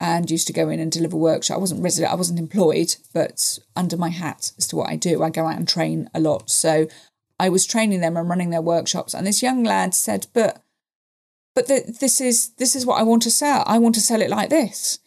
and 0.00 0.30
used 0.30 0.46
to 0.46 0.52
go 0.52 0.68
in 0.70 0.80
and 0.80 0.90
deliver 0.90 1.16
workshops. 1.16 1.56
I 1.56 1.60
wasn't 1.60 1.82
resident, 1.82 2.12
I 2.12 2.16
wasn't 2.16 2.38
employed, 2.38 2.96
but 3.12 3.58
under 3.76 3.96
my 3.96 4.08
hat 4.08 4.52
as 4.56 4.66
to 4.68 4.76
what 4.76 4.88
I 4.88 4.96
do, 4.96 5.22
I 5.22 5.30
go 5.30 5.46
out 5.46 5.58
and 5.58 5.68
train 5.68 6.08
a 6.14 6.20
lot. 6.20 6.50
So 6.50 6.88
I 7.38 7.50
was 7.50 7.66
training 7.66 8.00
them 8.00 8.16
and 8.16 8.28
running 8.28 8.50
their 8.50 8.62
workshops. 8.62 9.14
And 9.14 9.26
this 9.26 9.42
young 9.42 9.62
lad 9.62 9.94
said, 9.94 10.26
"But 10.32 10.62
but 11.54 11.66
the, 11.68 11.94
this 12.00 12.20
is 12.20 12.50
this 12.54 12.74
is 12.74 12.86
what 12.86 12.98
I 12.98 13.02
want 13.02 13.22
to 13.22 13.30
sell. 13.30 13.62
I 13.66 13.78
want 13.78 13.94
to 13.96 14.00
sell 14.00 14.22
it 14.22 14.30
like 14.30 14.50
this, 14.50 14.98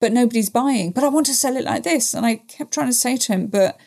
but 0.00 0.12
nobody's 0.12 0.50
buying. 0.50 0.92
But 0.92 1.04
I 1.04 1.08
want 1.08 1.26
to 1.26 1.34
sell 1.34 1.56
it 1.56 1.64
like 1.64 1.82
this, 1.82 2.14
and 2.14 2.24
I 2.24 2.36
kept 2.36 2.72
trying 2.72 2.88
to 2.88 2.92
say 2.92 3.16
to 3.16 3.32
him, 3.32 3.46
but 3.48 3.78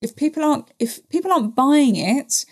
if 0.00 0.14
people 0.14 0.44
aren't 0.44 0.70
if 0.78 1.08
people 1.08 1.32
aren't 1.32 1.56
buying 1.56 1.96
it, 1.96 2.44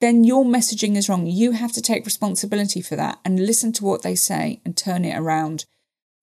then 0.00 0.24
your 0.24 0.44
messaging 0.44 0.96
is 0.96 1.08
wrong. 1.08 1.26
You 1.26 1.52
have 1.52 1.72
to 1.72 1.80
take 1.80 2.04
responsibility 2.04 2.82
for 2.82 2.96
that 2.96 3.20
and 3.24 3.46
listen 3.46 3.72
to 3.74 3.84
what 3.84 4.02
they 4.02 4.16
say 4.16 4.60
and 4.64 4.76
turn 4.76 5.04
it 5.04 5.16
around 5.16 5.64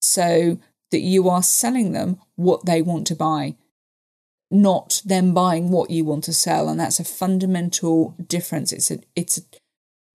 so 0.02 0.60
that 0.92 1.00
you 1.00 1.30
are 1.30 1.44
selling 1.44 1.92
them 1.92 2.20
what 2.36 2.66
they 2.66 2.82
want 2.82 3.06
to 3.08 3.16
buy, 3.16 3.56
not 4.50 5.02
them 5.06 5.34
buying 5.34 5.70
what 5.70 5.90
you 5.90 6.04
want 6.04 6.24
to 6.26 6.34
sell. 6.34 6.70
And 6.70 6.80
that's 6.80 7.00
a 7.00 7.04
fundamental 7.04 8.16
difference. 8.26 8.72
It's 8.72 8.90
a 8.92 9.00
it's 9.16 9.38
a, 9.38 9.42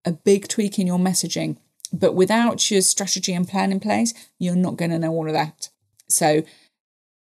a 0.05 0.12
big 0.12 0.49
tweak 0.49 0.79
in 0.79 0.87
your 0.87 0.99
messaging. 0.99 1.57
But 1.92 2.14
without 2.14 2.70
your 2.70 2.81
strategy 2.81 3.33
and 3.33 3.49
plan 3.49 3.70
in 3.70 3.79
place, 3.79 4.12
you're 4.38 4.57
not 4.57 4.77
going 4.77 4.90
to 4.90 4.99
know 4.99 5.12
all 5.12 5.29
of 5.29 5.35
that. 5.35 5.70
So 6.09 6.42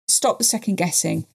stop 0.07 0.39
the 0.39 0.43
second 0.43 0.75
guessing 0.75 1.27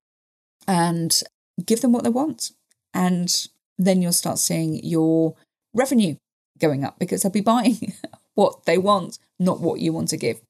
and 0.66 1.22
give 1.64 1.80
them 1.80 1.92
what 1.92 2.02
they 2.02 2.10
want. 2.10 2.50
And 2.92 3.48
then 3.78 4.02
you'll 4.02 4.12
start 4.12 4.38
seeing 4.38 4.82
your 4.82 5.36
revenue 5.72 6.16
going 6.58 6.84
up 6.84 6.98
because 6.98 7.22
they'll 7.22 7.30
be 7.30 7.40
buying 7.54 7.94
what 8.34 8.64
they 8.64 8.78
want, 8.78 9.18
not 9.38 9.60
what 9.60 9.80
you 9.80 9.92
want 9.92 10.08
to 10.08 10.16
give. 10.16 10.40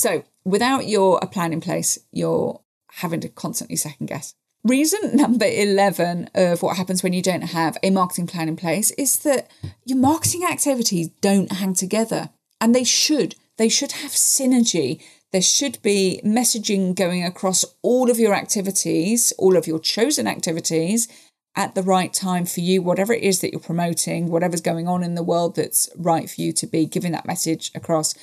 So 0.00 0.24
without 0.46 0.88
your 0.88 1.18
a 1.20 1.26
plan 1.26 1.52
in 1.52 1.60
place, 1.60 1.98
you're 2.10 2.62
having 2.92 3.20
to 3.20 3.28
constantly 3.28 3.76
second 3.76 4.06
guess. 4.06 4.34
Reason 4.64 5.14
number 5.14 5.44
11 5.46 6.30
of 6.34 6.62
what 6.62 6.78
happens 6.78 7.02
when 7.02 7.12
you 7.12 7.20
don't 7.20 7.42
have 7.42 7.76
a 7.82 7.90
marketing 7.90 8.26
plan 8.26 8.48
in 8.48 8.56
place 8.56 8.90
is 8.92 9.18
that 9.18 9.50
your 9.84 9.98
marketing 9.98 10.44
activities 10.50 11.08
don't 11.20 11.52
hang 11.52 11.74
together 11.74 12.30
and 12.62 12.74
they 12.74 12.82
should. 12.82 13.34
They 13.58 13.68
should 13.68 13.92
have 13.92 14.12
synergy. 14.12 15.02
There 15.32 15.42
should 15.42 15.80
be 15.82 16.22
messaging 16.24 16.94
going 16.94 17.22
across 17.22 17.66
all 17.82 18.10
of 18.10 18.18
your 18.18 18.32
activities, 18.32 19.34
all 19.38 19.54
of 19.54 19.66
your 19.66 19.78
chosen 19.78 20.26
activities 20.26 21.08
at 21.56 21.74
the 21.74 21.82
right 21.82 22.12
time 22.14 22.46
for 22.46 22.60
you, 22.60 22.80
whatever 22.80 23.12
it 23.12 23.22
is 23.22 23.40
that 23.40 23.50
you're 23.52 23.60
promoting, 23.60 24.30
whatever's 24.30 24.62
going 24.62 24.88
on 24.88 25.02
in 25.02 25.14
the 25.14 25.22
world 25.22 25.56
that's 25.56 25.90
right 25.94 26.30
for 26.30 26.40
you 26.40 26.54
to 26.54 26.66
be 26.66 26.86
giving 26.86 27.12
that 27.12 27.26
message 27.26 27.70
across. 27.74 28.14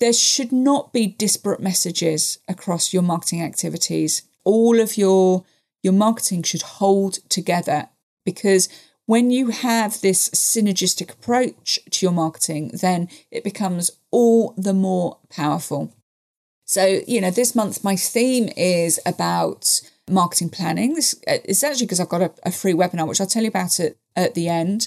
There 0.00 0.12
should 0.12 0.52
not 0.52 0.92
be 0.92 1.06
disparate 1.06 1.60
messages 1.60 2.38
across 2.48 2.92
your 2.92 3.02
marketing 3.02 3.42
activities 3.42 4.22
all 4.44 4.80
of 4.80 4.96
your 4.96 5.44
your 5.82 5.92
marketing 5.92 6.42
should 6.42 6.62
hold 6.62 7.14
together 7.28 7.88
because 8.24 8.68
when 9.06 9.30
you 9.32 9.48
have 9.48 10.00
this 10.00 10.28
synergistic 10.30 11.12
approach 11.12 11.80
to 11.90 12.06
your 12.06 12.12
marketing, 12.12 12.70
then 12.80 13.08
it 13.32 13.42
becomes 13.42 13.90
all 14.12 14.54
the 14.56 14.72
more 14.72 15.18
powerful. 15.28 15.92
So, 16.64 17.00
you 17.08 17.20
know, 17.20 17.32
this 17.32 17.56
month 17.56 17.82
my 17.82 17.96
theme 17.96 18.48
is 18.56 19.00
about 19.04 19.80
marketing 20.08 20.50
planning. 20.50 20.94
This 20.94 21.16
uh, 21.26 21.38
is 21.44 21.64
actually 21.64 21.86
because 21.86 21.98
I've 21.98 22.08
got 22.08 22.22
a, 22.22 22.32
a 22.44 22.52
free 22.52 22.74
webinar, 22.74 23.08
which 23.08 23.20
I'll 23.20 23.26
tell 23.26 23.42
you 23.42 23.48
about 23.48 23.80
it 23.80 23.98
at 24.14 24.34
the 24.34 24.48
end. 24.48 24.86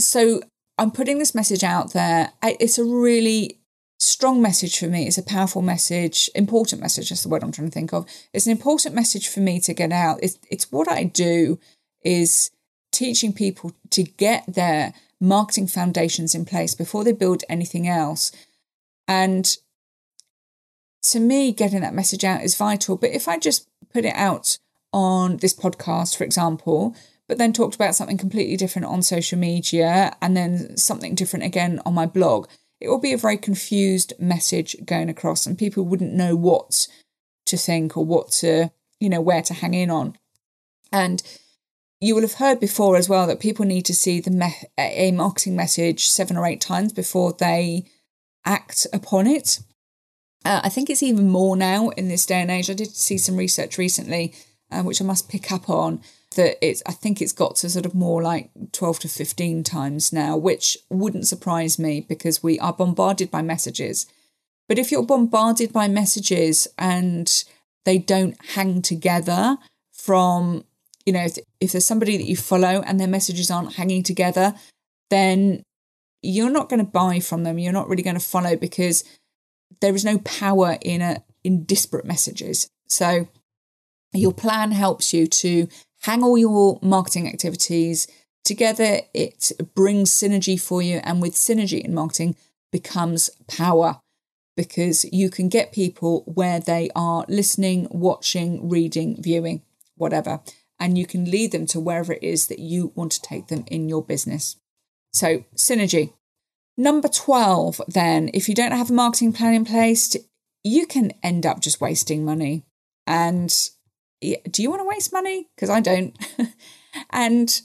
So, 0.00 0.42
I'm 0.76 0.90
putting 0.90 1.18
this 1.18 1.34
message 1.34 1.62
out 1.62 1.92
there. 1.92 2.32
It's 2.42 2.78
a 2.78 2.84
really 2.84 3.58
strong 3.98 4.40
message 4.40 4.78
for 4.78 4.86
me. 4.86 5.06
It's 5.06 5.18
a 5.18 5.22
powerful 5.22 5.62
message, 5.62 6.30
important 6.34 6.80
message. 6.80 7.08
That's 7.08 7.22
the 7.22 7.28
word 7.28 7.42
I'm 7.42 7.52
trying 7.52 7.68
to 7.68 7.74
think 7.74 7.92
of. 7.92 8.06
It's 8.32 8.46
an 8.46 8.52
important 8.52 8.94
message 8.94 9.28
for 9.28 9.40
me 9.40 9.60
to 9.60 9.74
get 9.74 9.92
out. 9.92 10.20
It's, 10.22 10.38
it's 10.50 10.70
what 10.70 10.88
I 10.88 11.04
do 11.04 11.58
is 12.02 12.50
teaching 12.92 13.32
people 13.32 13.72
to 13.90 14.02
get 14.02 14.44
their 14.46 14.94
marketing 15.20 15.66
foundations 15.66 16.34
in 16.34 16.44
place 16.44 16.74
before 16.74 17.04
they 17.04 17.12
build 17.12 17.42
anything 17.48 17.88
else. 17.88 18.30
And 19.06 19.56
to 21.02 21.20
me, 21.20 21.52
getting 21.52 21.80
that 21.80 21.94
message 21.94 22.24
out 22.24 22.42
is 22.42 22.56
vital. 22.56 22.96
But 22.96 23.10
if 23.10 23.26
I 23.28 23.38
just 23.38 23.68
put 23.92 24.04
it 24.04 24.14
out 24.14 24.58
on 24.92 25.38
this 25.38 25.54
podcast, 25.54 26.16
for 26.16 26.24
example, 26.24 26.94
but 27.26 27.38
then 27.38 27.52
talked 27.52 27.74
about 27.74 27.94
something 27.94 28.16
completely 28.16 28.56
different 28.56 28.86
on 28.86 29.02
social 29.02 29.38
media 29.38 30.16
and 30.22 30.36
then 30.36 30.76
something 30.76 31.14
different 31.14 31.44
again 31.44 31.80
on 31.84 31.94
my 31.94 32.06
blog, 32.06 32.48
it 32.80 32.88
will 32.88 33.00
be 33.00 33.12
a 33.12 33.18
very 33.18 33.36
confused 33.36 34.12
message 34.18 34.76
going 34.84 35.08
across, 35.08 35.46
and 35.46 35.58
people 35.58 35.84
wouldn't 35.84 36.14
know 36.14 36.36
what 36.36 36.86
to 37.46 37.56
think 37.56 37.96
or 37.96 38.04
what 38.04 38.30
to, 38.30 38.70
you 39.00 39.08
know, 39.08 39.20
where 39.20 39.42
to 39.42 39.54
hang 39.54 39.74
in 39.74 39.90
on. 39.90 40.16
And 40.92 41.22
you 42.00 42.14
will 42.14 42.22
have 42.22 42.34
heard 42.34 42.60
before 42.60 42.96
as 42.96 43.08
well 43.08 43.26
that 43.26 43.40
people 43.40 43.64
need 43.64 43.84
to 43.86 43.94
see 43.94 44.20
the 44.20 44.30
me- 44.30 44.62
a 44.78 45.10
marketing 45.12 45.56
message 45.56 46.06
seven 46.06 46.36
or 46.36 46.46
eight 46.46 46.60
times 46.60 46.92
before 46.92 47.32
they 47.32 47.84
act 48.44 48.86
upon 48.92 49.26
it. 49.26 49.60
Uh, 50.44 50.60
I 50.62 50.68
think 50.68 50.88
it's 50.88 51.02
even 51.02 51.28
more 51.28 51.56
now 51.56 51.88
in 51.90 52.08
this 52.08 52.24
day 52.24 52.40
and 52.40 52.50
age. 52.50 52.70
I 52.70 52.74
did 52.74 52.94
see 52.94 53.18
some 53.18 53.36
research 53.36 53.76
recently, 53.76 54.34
uh, 54.70 54.82
which 54.82 55.02
I 55.02 55.04
must 55.04 55.28
pick 55.28 55.50
up 55.50 55.68
on, 55.68 56.00
that 56.38 56.64
it's 56.64 56.84
I 56.86 56.92
think 56.92 57.20
it's 57.20 57.32
got 57.32 57.56
to 57.56 57.68
sort 57.68 57.84
of 57.84 57.96
more 57.96 58.22
like 58.22 58.50
12 58.70 59.00
to 59.00 59.08
15 59.08 59.64
times 59.64 60.12
now, 60.12 60.36
which 60.36 60.78
wouldn't 60.88 61.26
surprise 61.26 61.80
me 61.80 62.00
because 62.00 62.44
we 62.44 62.60
are 62.60 62.72
bombarded 62.72 63.28
by 63.28 63.42
messages. 63.42 64.06
But 64.68 64.78
if 64.78 64.92
you're 64.92 65.02
bombarded 65.02 65.72
by 65.72 65.88
messages 65.88 66.68
and 66.78 67.44
they 67.84 67.98
don't 67.98 68.36
hang 68.50 68.82
together 68.82 69.58
from, 69.92 70.64
you 71.04 71.12
know, 71.12 71.24
if, 71.24 71.38
if 71.60 71.72
there's 71.72 71.84
somebody 71.84 72.16
that 72.16 72.28
you 72.28 72.36
follow 72.36 72.82
and 72.86 73.00
their 73.00 73.08
messages 73.08 73.50
aren't 73.50 73.74
hanging 73.74 74.04
together, 74.04 74.54
then 75.10 75.64
you're 76.22 76.50
not 76.50 76.68
going 76.68 76.84
to 76.84 76.90
buy 76.90 77.18
from 77.18 77.42
them. 77.42 77.58
You're 77.58 77.72
not 77.72 77.88
really 77.88 78.04
going 78.04 78.18
to 78.18 78.24
follow 78.24 78.54
because 78.54 79.02
there 79.80 79.94
is 79.96 80.04
no 80.04 80.18
power 80.18 80.78
in 80.82 81.02
a 81.02 81.24
in 81.42 81.64
disparate 81.64 82.04
messages. 82.04 82.68
So 82.86 83.26
your 84.12 84.32
plan 84.32 84.70
helps 84.70 85.12
you 85.12 85.26
to 85.26 85.66
hang 86.02 86.22
all 86.22 86.38
your 86.38 86.78
marketing 86.82 87.28
activities 87.28 88.06
together. 88.44 89.00
It 89.14 89.52
brings 89.74 90.10
synergy 90.10 90.60
for 90.60 90.82
you. 90.82 91.00
And 91.04 91.20
with 91.20 91.34
synergy 91.34 91.80
in 91.80 91.94
marketing 91.94 92.36
becomes 92.72 93.30
power 93.46 94.00
because 94.56 95.04
you 95.12 95.30
can 95.30 95.48
get 95.48 95.72
people 95.72 96.22
where 96.26 96.58
they 96.58 96.90
are 96.96 97.24
listening, 97.28 97.86
watching, 97.90 98.68
reading, 98.68 99.22
viewing, 99.22 99.62
whatever. 99.96 100.40
And 100.80 100.96
you 100.96 101.06
can 101.06 101.30
lead 101.30 101.52
them 101.52 101.66
to 101.66 101.80
wherever 101.80 102.12
it 102.12 102.22
is 102.22 102.48
that 102.48 102.58
you 102.58 102.92
want 102.94 103.12
to 103.12 103.22
take 103.22 103.48
them 103.48 103.64
in 103.68 103.88
your 103.88 104.02
business. 104.02 104.56
So, 105.12 105.44
synergy. 105.54 106.12
Number 106.76 107.08
12, 107.08 107.82
then, 107.88 108.30
if 108.32 108.48
you 108.48 108.54
don't 108.54 108.72
have 108.72 108.90
a 108.90 108.92
marketing 108.92 109.32
plan 109.32 109.54
in 109.54 109.64
place, 109.64 110.16
you 110.62 110.86
can 110.86 111.12
end 111.22 111.44
up 111.44 111.60
just 111.60 111.80
wasting 111.80 112.24
money. 112.24 112.64
And 113.06 113.52
do 114.20 114.62
you 114.62 114.70
want 114.70 114.80
to 114.80 114.88
waste 114.88 115.12
money? 115.12 115.48
Because 115.54 115.70
I 115.70 115.80
don't. 115.80 116.16
and 117.10 117.60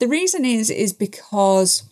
the 0.00 0.08
reason 0.08 0.44
is 0.44 0.70
is 0.70 0.92
because 0.92 1.84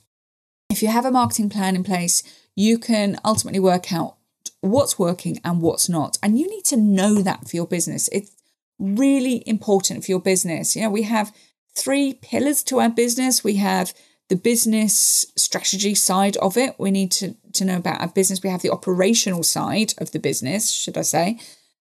if 0.70 0.82
you 0.82 0.88
have 0.88 1.04
a 1.04 1.10
marketing 1.10 1.50
plan 1.50 1.76
in 1.76 1.84
place, 1.84 2.22
you 2.54 2.78
can 2.78 3.18
ultimately 3.24 3.60
work 3.60 3.92
out 3.92 4.16
what's 4.60 4.98
working 4.98 5.40
and 5.44 5.60
what's 5.60 5.88
not. 5.88 6.18
And 6.22 6.38
you 6.38 6.48
need 6.48 6.64
to 6.66 6.76
know 6.76 7.16
that 7.22 7.48
for 7.48 7.56
your 7.56 7.66
business. 7.66 8.08
It's 8.12 8.30
really 8.78 9.42
important 9.46 10.04
for 10.04 10.10
your 10.10 10.20
business. 10.20 10.74
You 10.74 10.82
know, 10.82 10.90
we 10.90 11.02
have 11.02 11.34
three 11.76 12.14
pillars 12.14 12.62
to 12.64 12.80
our 12.80 12.88
business. 12.88 13.44
We 13.44 13.56
have 13.56 13.94
the 14.28 14.36
business 14.36 15.26
strategy 15.36 15.94
side 15.94 16.36
of 16.38 16.56
it. 16.56 16.74
We 16.78 16.90
need 16.90 17.12
to, 17.12 17.34
to 17.54 17.64
know 17.64 17.76
about 17.76 18.00
our 18.00 18.08
business. 18.08 18.42
We 18.42 18.50
have 18.50 18.62
the 18.62 18.70
operational 18.70 19.42
side 19.42 19.94
of 19.98 20.12
the 20.12 20.18
business, 20.18 20.70
should 20.70 20.96
I 20.96 21.02
say. 21.02 21.38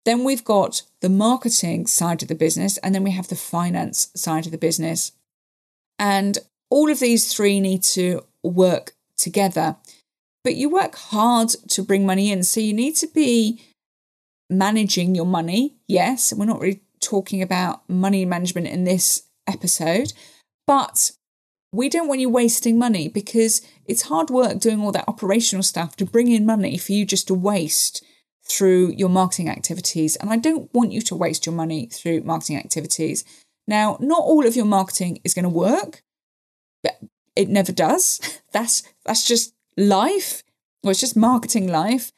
Then 0.05 0.25
we've 0.25 0.45
got 0.45 0.83
the 1.01 1.09
marketing 1.09 1.87
side 1.87 2.23
of 2.23 2.29
the 2.29 2.35
business, 2.35 2.79
and 2.79 2.95
then 2.95 3.05
we 3.05 3.13
have 3.13 3.29
the 3.29 3.37
finance 3.37 4.11
side 4.15 4.47
of 4.47 4.53
the 4.53 4.59
business. 4.59 5.13
And 5.99 6.39
all 6.71 6.91
of 6.91 7.01
these 7.01 7.33
three 7.33 7.61
need 7.61 7.83
to 7.85 8.25
work 8.43 8.95
together. 9.17 9.77
But 10.43 10.57
you 10.57 10.69
work 10.69 10.97
hard 10.97 11.51
to 11.69 11.83
bring 11.83 12.05
money 12.05 12.31
in. 12.31 12.43
So 12.43 12.61
you 12.61 12.75
need 12.75 12.97
to 12.97 13.07
be 13.07 13.63
managing 14.51 15.15
your 15.15 15.27
money. 15.27 15.75
Yes, 15.89 16.33
we're 16.33 16.45
not 16.45 16.61
really 16.61 16.83
talking 17.01 17.43
about 17.43 17.89
money 17.89 18.25
management 18.25 18.67
in 18.67 18.85
this 18.85 19.23
episode, 19.47 20.13
but 20.67 21.13
we 21.73 21.89
don't 21.89 22.09
want 22.09 22.21
you 22.21 22.29
wasting 22.29 22.79
money 22.79 23.09
because 23.09 23.63
it's 23.87 24.03
hard 24.03 24.31
work 24.31 24.59
doing 24.59 24.81
all 24.81 24.93
that 24.93 25.09
operational 25.09 25.63
stuff 25.63 25.97
to 25.97 26.05
bring 26.05 26.31
in 26.31 26.47
money 26.47 26.79
for 26.79 26.93
you 26.93 27.05
just 27.05 27.27
to 27.29 27.35
waste 27.35 28.05
through 28.49 28.93
your 28.93 29.09
marketing 29.09 29.49
activities. 29.49 30.17
And 30.17 30.31
I 30.31 30.37
don't 30.37 30.73
want 30.75 30.93
you 30.93 31.01
to 31.03 31.15
waste 31.15 31.47
your 31.47 31.55
money 31.55 31.87
through 31.87 32.23
marketing 32.23 32.59
activities. 32.59 33.25
Now, 33.67 33.97
not 34.01 34.23
all 34.23 34.47
of 34.47 34.57
your 34.57 34.67
marketing 34.67 35.21
is 35.25 35.35
going 35.35 35.45
to 35.45 35.49
work, 35.49 36.03
but 36.83 36.99
it 37.35 37.49
never 37.49 37.73
does. 37.73 38.21
That's 38.53 38.85
that's 39.05 39.25
just 39.27 39.53
life. 39.77 40.45
Well, 40.83 40.93
it's 40.93 41.01
just 41.01 41.17
marketing 41.17 41.67
life. 41.67 42.13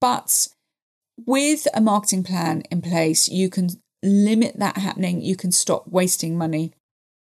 But 0.00 0.48
with 1.24 1.68
a 1.72 1.80
marketing 1.80 2.24
plan 2.24 2.62
in 2.70 2.82
place, 2.82 3.28
you 3.28 3.48
can 3.48 3.70
limit 4.02 4.58
that 4.58 4.78
happening. 4.78 5.22
You 5.22 5.36
can 5.36 5.52
stop 5.52 5.86
wasting 5.86 6.36
money, 6.36 6.72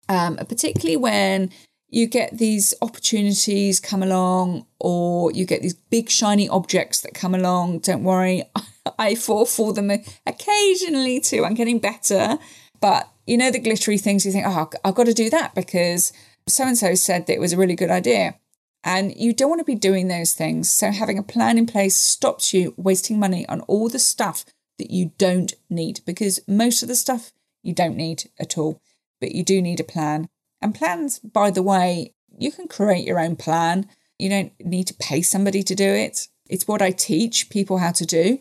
um, 0.08 0.36
particularly 0.36 0.96
when 0.96 1.50
you 1.90 2.06
get 2.06 2.38
these 2.38 2.72
opportunities 2.80 3.80
come 3.80 4.02
along, 4.02 4.66
or 4.78 5.32
you 5.32 5.44
get 5.44 5.62
these 5.62 5.74
big 5.74 6.08
shiny 6.08 6.48
objects 6.48 7.00
that 7.00 7.14
come 7.14 7.34
along. 7.34 7.80
Don't 7.80 8.04
worry, 8.04 8.44
I 8.98 9.14
fall 9.14 9.44
for 9.44 9.72
them 9.72 9.90
occasionally 10.26 11.20
too. 11.20 11.44
I'm 11.44 11.54
getting 11.54 11.78
better. 11.78 12.38
But 12.80 13.08
you 13.26 13.36
know, 13.36 13.50
the 13.50 13.58
glittery 13.58 13.98
things 13.98 14.24
you 14.24 14.32
think, 14.32 14.46
oh, 14.46 14.70
I've 14.84 14.94
got 14.94 15.06
to 15.06 15.14
do 15.14 15.30
that 15.30 15.54
because 15.54 16.12
so 16.48 16.64
and 16.64 16.78
so 16.78 16.94
said 16.94 17.26
that 17.26 17.34
it 17.34 17.40
was 17.40 17.52
a 17.52 17.56
really 17.56 17.76
good 17.76 17.90
idea. 17.90 18.36
And 18.82 19.14
you 19.14 19.34
don't 19.34 19.50
want 19.50 19.60
to 19.60 19.64
be 19.64 19.74
doing 19.74 20.08
those 20.08 20.32
things. 20.32 20.70
So 20.70 20.90
having 20.90 21.18
a 21.18 21.22
plan 21.22 21.58
in 21.58 21.66
place 21.66 21.96
stops 21.96 22.54
you 22.54 22.72
wasting 22.76 23.18
money 23.18 23.46
on 23.46 23.60
all 23.62 23.88
the 23.88 23.98
stuff 23.98 24.44
that 24.78 24.90
you 24.90 25.12
don't 25.18 25.52
need 25.68 26.00
because 26.06 26.40
most 26.48 26.82
of 26.82 26.88
the 26.88 26.96
stuff 26.96 27.32
you 27.62 27.74
don't 27.74 27.96
need 27.96 28.30
at 28.38 28.56
all, 28.56 28.80
but 29.20 29.32
you 29.32 29.44
do 29.44 29.60
need 29.60 29.80
a 29.80 29.84
plan. 29.84 30.28
And 30.62 30.74
plans, 30.74 31.18
by 31.18 31.50
the 31.50 31.62
way, 31.62 32.14
you 32.38 32.52
can 32.52 32.68
create 32.68 33.06
your 33.06 33.20
own 33.20 33.36
plan. 33.36 33.88
You 34.18 34.28
don't 34.28 34.52
need 34.60 34.86
to 34.88 34.94
pay 34.94 35.22
somebody 35.22 35.62
to 35.62 35.74
do 35.74 35.88
it. 35.88 36.28
It's 36.48 36.68
what 36.68 36.82
I 36.82 36.90
teach 36.90 37.50
people 37.50 37.78
how 37.78 37.92
to 37.92 38.04
do, 38.04 38.38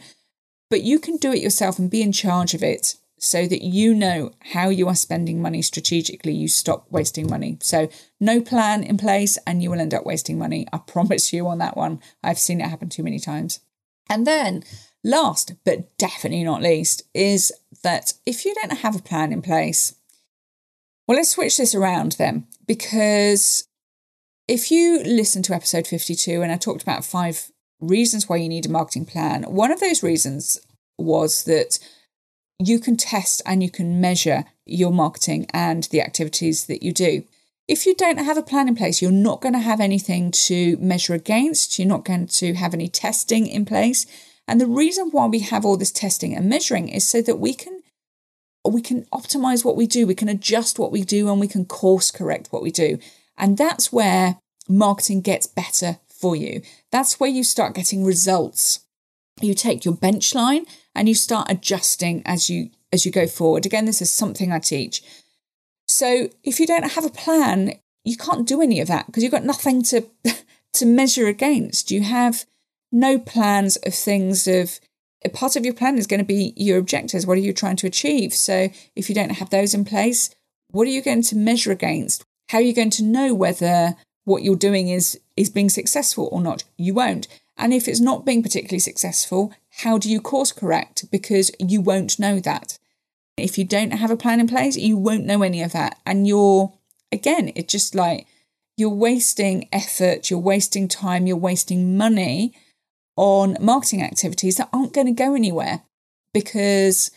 but 0.69 0.81
you 0.81 0.99
can 0.99 1.17
do 1.17 1.31
it 1.31 1.41
yourself 1.41 1.79
and 1.79 1.89
be 1.89 2.01
in 2.01 2.11
charge 2.11 2.53
of 2.53 2.63
it 2.63 2.95
so 3.19 3.45
that 3.45 3.61
you 3.61 3.93
know 3.93 4.31
how 4.53 4.69
you 4.69 4.87
are 4.87 4.95
spending 4.95 5.41
money 5.41 5.61
strategically. 5.61 6.33
You 6.33 6.47
stop 6.47 6.87
wasting 6.89 7.29
money. 7.29 7.57
So, 7.61 7.89
no 8.19 8.41
plan 8.41 8.83
in 8.83 8.97
place 8.97 9.37
and 9.45 9.61
you 9.61 9.69
will 9.69 9.79
end 9.79 9.93
up 9.93 10.05
wasting 10.05 10.37
money. 10.37 10.65
I 10.73 10.77
promise 10.87 11.31
you 11.31 11.47
on 11.47 11.59
that 11.59 11.77
one. 11.77 12.01
I've 12.23 12.39
seen 12.39 12.61
it 12.61 12.69
happen 12.69 12.89
too 12.89 13.03
many 13.03 13.19
times. 13.19 13.59
And 14.09 14.25
then, 14.25 14.63
last 15.03 15.53
but 15.65 15.95
definitely 15.97 16.43
not 16.43 16.63
least, 16.63 17.03
is 17.13 17.51
that 17.83 18.13
if 18.25 18.45
you 18.45 18.55
don't 18.55 18.79
have 18.79 18.95
a 18.95 19.01
plan 19.01 19.31
in 19.31 19.41
place, 19.41 19.93
well, 21.09 21.15
let's 21.15 21.31
switch 21.31 21.57
this 21.57 21.73
around 21.73 22.11
then, 22.19 22.45
because 22.67 23.65
if 24.47 24.69
you 24.69 25.01
listen 25.03 25.41
to 25.41 25.55
episode 25.55 25.87
52 25.87 26.43
and 26.43 26.51
I 26.51 26.55
talked 26.55 26.83
about 26.83 27.03
five 27.03 27.49
reasons 27.81 28.29
why 28.29 28.35
you 28.35 28.47
need 28.47 28.67
a 28.67 28.69
marketing 28.69 29.07
plan, 29.07 29.41
one 29.45 29.71
of 29.71 29.79
those 29.79 30.03
reasons 30.03 30.59
was 30.99 31.45
that 31.45 31.79
you 32.59 32.77
can 32.77 32.95
test 32.95 33.41
and 33.47 33.63
you 33.63 33.71
can 33.71 33.99
measure 33.99 34.45
your 34.67 34.91
marketing 34.91 35.47
and 35.51 35.85
the 35.85 35.99
activities 35.99 36.67
that 36.67 36.83
you 36.83 36.93
do. 36.93 37.23
If 37.67 37.87
you 37.87 37.95
don't 37.95 38.17
have 38.17 38.37
a 38.37 38.43
plan 38.43 38.67
in 38.67 38.75
place, 38.75 39.01
you're 39.01 39.09
not 39.09 39.41
going 39.41 39.53
to 39.53 39.59
have 39.59 39.79
anything 39.79 40.29
to 40.29 40.77
measure 40.77 41.15
against. 41.15 41.79
You're 41.79 41.87
not 41.87 42.05
going 42.05 42.27
to 42.27 42.53
have 42.53 42.75
any 42.75 42.87
testing 42.87 43.47
in 43.47 43.65
place. 43.65 44.05
And 44.47 44.61
the 44.61 44.67
reason 44.67 45.09
why 45.09 45.25
we 45.25 45.39
have 45.39 45.65
all 45.65 45.75
this 45.75 45.91
testing 45.91 46.35
and 46.35 46.47
measuring 46.47 46.87
is 46.87 47.07
so 47.07 47.23
that 47.23 47.39
we 47.39 47.55
can 47.55 47.78
we 48.65 48.81
can 48.81 49.03
optimize 49.05 49.63
what 49.63 49.75
we 49.75 49.87
do, 49.87 50.05
we 50.05 50.15
can 50.15 50.29
adjust 50.29 50.77
what 50.77 50.91
we 50.91 51.03
do, 51.03 51.29
and 51.29 51.39
we 51.39 51.47
can 51.47 51.65
course 51.65 52.11
correct 52.11 52.47
what 52.51 52.61
we 52.61 52.71
do. 52.71 52.99
And 53.37 53.57
that's 53.57 53.91
where 53.91 54.37
marketing 54.67 55.21
gets 55.21 55.47
better 55.47 55.97
for 56.09 56.35
you. 56.35 56.61
That's 56.91 57.19
where 57.19 57.29
you 57.29 57.43
start 57.43 57.73
getting 57.73 58.03
results. 58.03 58.81
You 59.41 59.53
take 59.53 59.85
your 59.85 59.93
bench 59.93 60.35
line 60.35 60.65
and 60.93 61.07
you 61.07 61.15
start 61.15 61.49
adjusting 61.49 62.21
as 62.25 62.49
you 62.49 62.69
as 62.91 63.05
you 63.05 63.11
go 63.11 63.27
forward. 63.27 63.65
Again, 63.65 63.85
this 63.85 64.01
is 64.01 64.11
something 64.11 64.51
I 64.51 64.59
teach. 64.59 65.01
So 65.87 66.29
if 66.43 66.59
you 66.59 66.67
don't 66.67 66.91
have 66.91 67.05
a 67.05 67.09
plan, 67.09 67.73
you 68.03 68.17
can't 68.17 68.47
do 68.47 68.61
any 68.61 68.79
of 68.81 68.87
that 68.87 69.05
because 69.05 69.23
you've 69.23 69.31
got 69.31 69.45
nothing 69.45 69.81
to 69.83 70.05
to 70.73 70.85
measure 70.85 71.27
against. 71.27 71.91
You 71.91 72.01
have 72.03 72.45
no 72.91 73.17
plans 73.17 73.77
of 73.77 73.93
things 73.93 74.47
of 74.47 74.79
a 75.23 75.29
part 75.29 75.55
of 75.55 75.65
your 75.65 75.73
plan 75.73 75.97
is 75.97 76.07
going 76.07 76.19
to 76.19 76.25
be 76.25 76.53
your 76.55 76.77
objectives. 76.77 77.25
What 77.25 77.37
are 77.37 77.41
you 77.41 77.53
trying 77.53 77.75
to 77.77 77.87
achieve? 77.87 78.33
So 78.33 78.69
if 78.95 79.09
you 79.09 79.15
don't 79.15 79.31
have 79.31 79.49
those 79.49 79.73
in 79.73 79.85
place, 79.85 80.33
what 80.71 80.87
are 80.87 80.91
you 80.91 81.01
going 81.01 81.23
to 81.23 81.35
measure 81.35 81.71
against? 81.71 82.23
How 82.49 82.59
are 82.59 82.61
you 82.61 82.73
going 82.73 82.89
to 82.91 83.03
know 83.03 83.33
whether 83.33 83.95
what 84.23 84.43
you're 84.43 84.55
doing 84.55 84.89
is 84.89 85.19
is 85.35 85.49
being 85.49 85.69
successful 85.69 86.29
or 86.31 86.41
not? 86.41 86.63
You 86.77 86.93
won't. 86.93 87.27
And 87.57 87.73
if 87.73 87.87
it's 87.87 87.99
not 87.99 88.25
being 88.25 88.41
particularly 88.41 88.79
successful, 88.79 89.53
how 89.83 89.97
do 89.97 90.09
you 90.09 90.21
course 90.21 90.51
correct? 90.51 91.11
Because 91.11 91.51
you 91.59 91.81
won't 91.81 92.17
know 92.17 92.39
that. 92.39 92.77
If 93.37 93.57
you 93.57 93.65
don't 93.65 93.91
have 93.91 94.11
a 94.11 94.17
plan 94.17 94.39
in 94.39 94.47
place, 94.47 94.77
you 94.77 94.97
won't 94.97 95.25
know 95.25 95.43
any 95.43 95.61
of 95.61 95.73
that. 95.73 95.99
And 96.05 96.27
you're, 96.27 96.73
again, 97.11 97.51
it's 97.55 97.71
just 97.71 97.95
like 97.95 98.27
you're 98.77 98.89
wasting 98.89 99.67
effort, 99.73 100.29
you're 100.29 100.39
wasting 100.39 100.87
time, 100.87 101.27
you're 101.27 101.35
wasting 101.35 101.97
money 101.97 102.53
on 103.19 103.57
marketing 103.59 104.01
activities 104.01 104.55
that 104.55 104.69
aren't 104.71 104.93
going 104.93 105.05
to 105.05 105.11
go 105.11 105.35
anywhere 105.35 105.81
because 106.33 107.11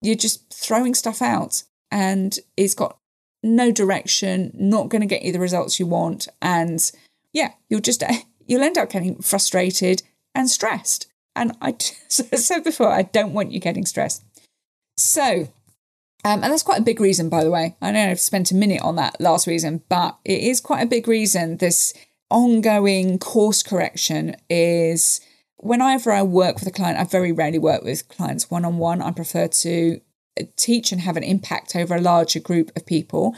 you're 0.00 0.14
just 0.14 0.50
throwing 0.50 0.94
stuff 0.94 1.20
out 1.20 1.64
and 1.90 2.38
it's 2.56 2.72
got 2.72 2.96
no 3.42 3.70
direction, 3.70 4.50
not 4.54 4.88
going 4.88 5.02
to 5.02 5.06
get 5.06 5.22
you 5.22 5.30
the 5.30 5.38
results 5.38 5.78
you 5.78 5.84
want. 5.84 6.28
And 6.40 6.90
yeah, 7.34 7.52
you'll 7.68 7.82
just 7.82 8.02
you'll 8.46 8.62
end 8.62 8.78
up 8.78 8.90
getting 8.90 9.20
frustrated 9.20 10.02
and 10.34 10.48
stressed. 10.48 11.08
And 11.36 11.54
I 11.60 11.74
said 11.76 12.64
before, 12.64 12.88
I 12.88 13.02
don't 13.02 13.34
want 13.34 13.52
you 13.52 13.60
getting 13.60 13.84
stressed. 13.84 14.24
So, 14.96 15.48
um, 16.24 16.42
and 16.42 16.44
that's 16.44 16.62
quite 16.62 16.80
a 16.80 16.84
big 16.84 17.00
reason, 17.00 17.28
by 17.28 17.44
the 17.44 17.50
way. 17.50 17.76
I 17.82 17.90
know 17.90 18.08
I've 18.08 18.18
spent 18.18 18.50
a 18.50 18.54
minute 18.54 18.80
on 18.80 18.96
that 18.96 19.20
last 19.20 19.46
reason, 19.46 19.82
but 19.90 20.16
it 20.24 20.40
is 20.42 20.62
quite 20.62 20.82
a 20.82 20.86
big 20.86 21.06
reason. 21.06 21.58
This 21.58 21.92
ongoing 22.30 23.18
course 23.18 23.62
correction 23.62 24.36
is 24.48 25.20
whenever 25.56 26.12
I 26.12 26.22
work 26.22 26.56
with 26.56 26.68
a 26.68 26.72
client, 26.72 26.98
I 26.98 27.04
very 27.04 27.32
rarely 27.32 27.58
work 27.58 27.82
with 27.82 28.08
clients 28.08 28.50
one 28.50 28.64
on 28.64 28.78
one. 28.78 29.02
I 29.02 29.10
prefer 29.10 29.48
to 29.48 30.00
uh, 30.40 30.44
teach 30.56 30.92
and 30.92 31.00
have 31.00 31.16
an 31.16 31.22
impact 31.22 31.74
over 31.74 31.94
a 31.94 32.00
larger 32.00 32.40
group 32.40 32.70
of 32.76 32.86
people 32.86 33.34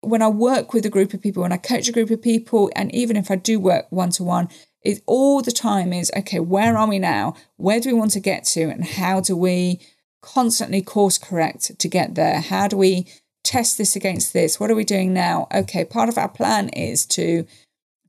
when 0.00 0.22
I 0.22 0.28
work 0.28 0.72
with 0.72 0.86
a 0.86 0.90
group 0.90 1.12
of 1.12 1.22
people, 1.22 1.42
when 1.42 1.52
I 1.52 1.56
coach 1.56 1.88
a 1.88 1.92
group 1.92 2.10
of 2.10 2.22
people, 2.22 2.70
and 2.74 2.94
even 2.94 3.16
if 3.16 3.30
I 3.30 3.36
do 3.36 3.60
work 3.60 3.86
one 3.90 4.10
to 4.12 4.24
one, 4.24 4.48
it 4.82 5.02
all 5.06 5.42
the 5.42 5.52
time 5.52 5.92
is 5.92 6.10
okay, 6.16 6.40
where 6.40 6.76
are 6.76 6.88
we 6.88 6.98
now? 6.98 7.34
Where 7.56 7.80
do 7.80 7.90
we 7.90 7.98
want 7.98 8.12
to 8.12 8.20
get 8.20 8.44
to? 8.44 8.62
And 8.62 8.84
how 8.84 9.20
do 9.20 9.36
we 9.36 9.80
constantly 10.22 10.80
course 10.80 11.18
correct 11.18 11.78
to 11.78 11.88
get 11.88 12.14
there? 12.14 12.40
How 12.40 12.66
do 12.66 12.78
we 12.78 13.06
test 13.44 13.76
this 13.76 13.94
against 13.94 14.32
this? 14.32 14.58
What 14.58 14.70
are 14.70 14.74
we 14.74 14.84
doing 14.84 15.12
now? 15.12 15.48
Okay, 15.54 15.84
part 15.84 16.08
of 16.08 16.16
our 16.16 16.28
plan 16.28 16.70
is 16.70 17.04
to 17.06 17.46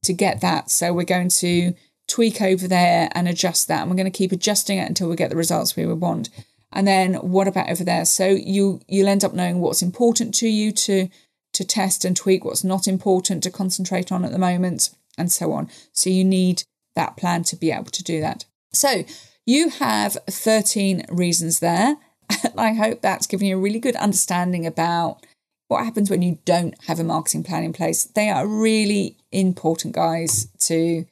to 0.03 0.13
get 0.13 0.41
that. 0.41 0.69
So 0.69 0.93
we're 0.93 1.03
going 1.03 1.29
to 1.29 1.73
tweak 2.07 2.41
over 2.41 2.67
there 2.67 3.09
and 3.13 3.27
adjust 3.27 3.67
that. 3.67 3.81
And 3.81 3.89
we're 3.89 3.97
going 3.97 4.11
to 4.11 4.17
keep 4.17 4.31
adjusting 4.31 4.77
it 4.77 4.87
until 4.87 5.09
we 5.09 5.15
get 5.15 5.29
the 5.29 5.35
results 5.35 5.75
we 5.75 5.85
want. 5.85 6.29
And 6.73 6.87
then 6.87 7.15
what 7.15 7.47
about 7.47 7.69
over 7.69 7.83
there? 7.83 8.05
So 8.05 8.27
you 8.27 8.81
you'll 8.87 9.07
end 9.07 9.23
up 9.23 9.33
knowing 9.33 9.59
what's 9.59 9.81
important 9.81 10.33
to 10.35 10.47
you 10.47 10.71
to 10.71 11.09
to 11.53 11.65
test 11.65 12.05
and 12.05 12.15
tweak 12.15 12.45
what's 12.45 12.63
not 12.63 12.87
important 12.87 13.43
to 13.43 13.51
concentrate 13.51 14.11
on 14.11 14.23
at 14.23 14.31
the 14.31 14.37
moment, 14.37 14.89
and 15.17 15.31
so 15.31 15.51
on. 15.51 15.69
So 15.91 16.09
you 16.09 16.23
need 16.23 16.63
that 16.95 17.17
plan 17.17 17.43
to 17.43 17.55
be 17.55 17.71
able 17.71 17.91
to 17.91 18.03
do 18.03 18.21
that. 18.21 18.45
So 18.71 19.03
you 19.45 19.69
have 19.69 20.17
13 20.29 21.05
reasons 21.09 21.59
there. 21.59 21.97
I 22.57 22.73
hope 22.73 23.01
that's 23.01 23.27
given 23.27 23.47
you 23.47 23.57
a 23.57 23.61
really 23.61 23.79
good 23.79 23.97
understanding 23.97 24.65
about 24.65 25.25
what 25.71 25.85
happens 25.85 26.09
when 26.09 26.21
you 26.21 26.37
don't 26.43 26.75
have 26.83 26.99
a 26.99 27.03
marketing 27.03 27.43
plan 27.43 27.63
in 27.63 27.71
place. 27.71 28.03
They 28.03 28.29
are 28.29 28.45
really 28.45 29.17
important, 29.31 29.95
guys, 29.95 30.47
to 30.67 31.05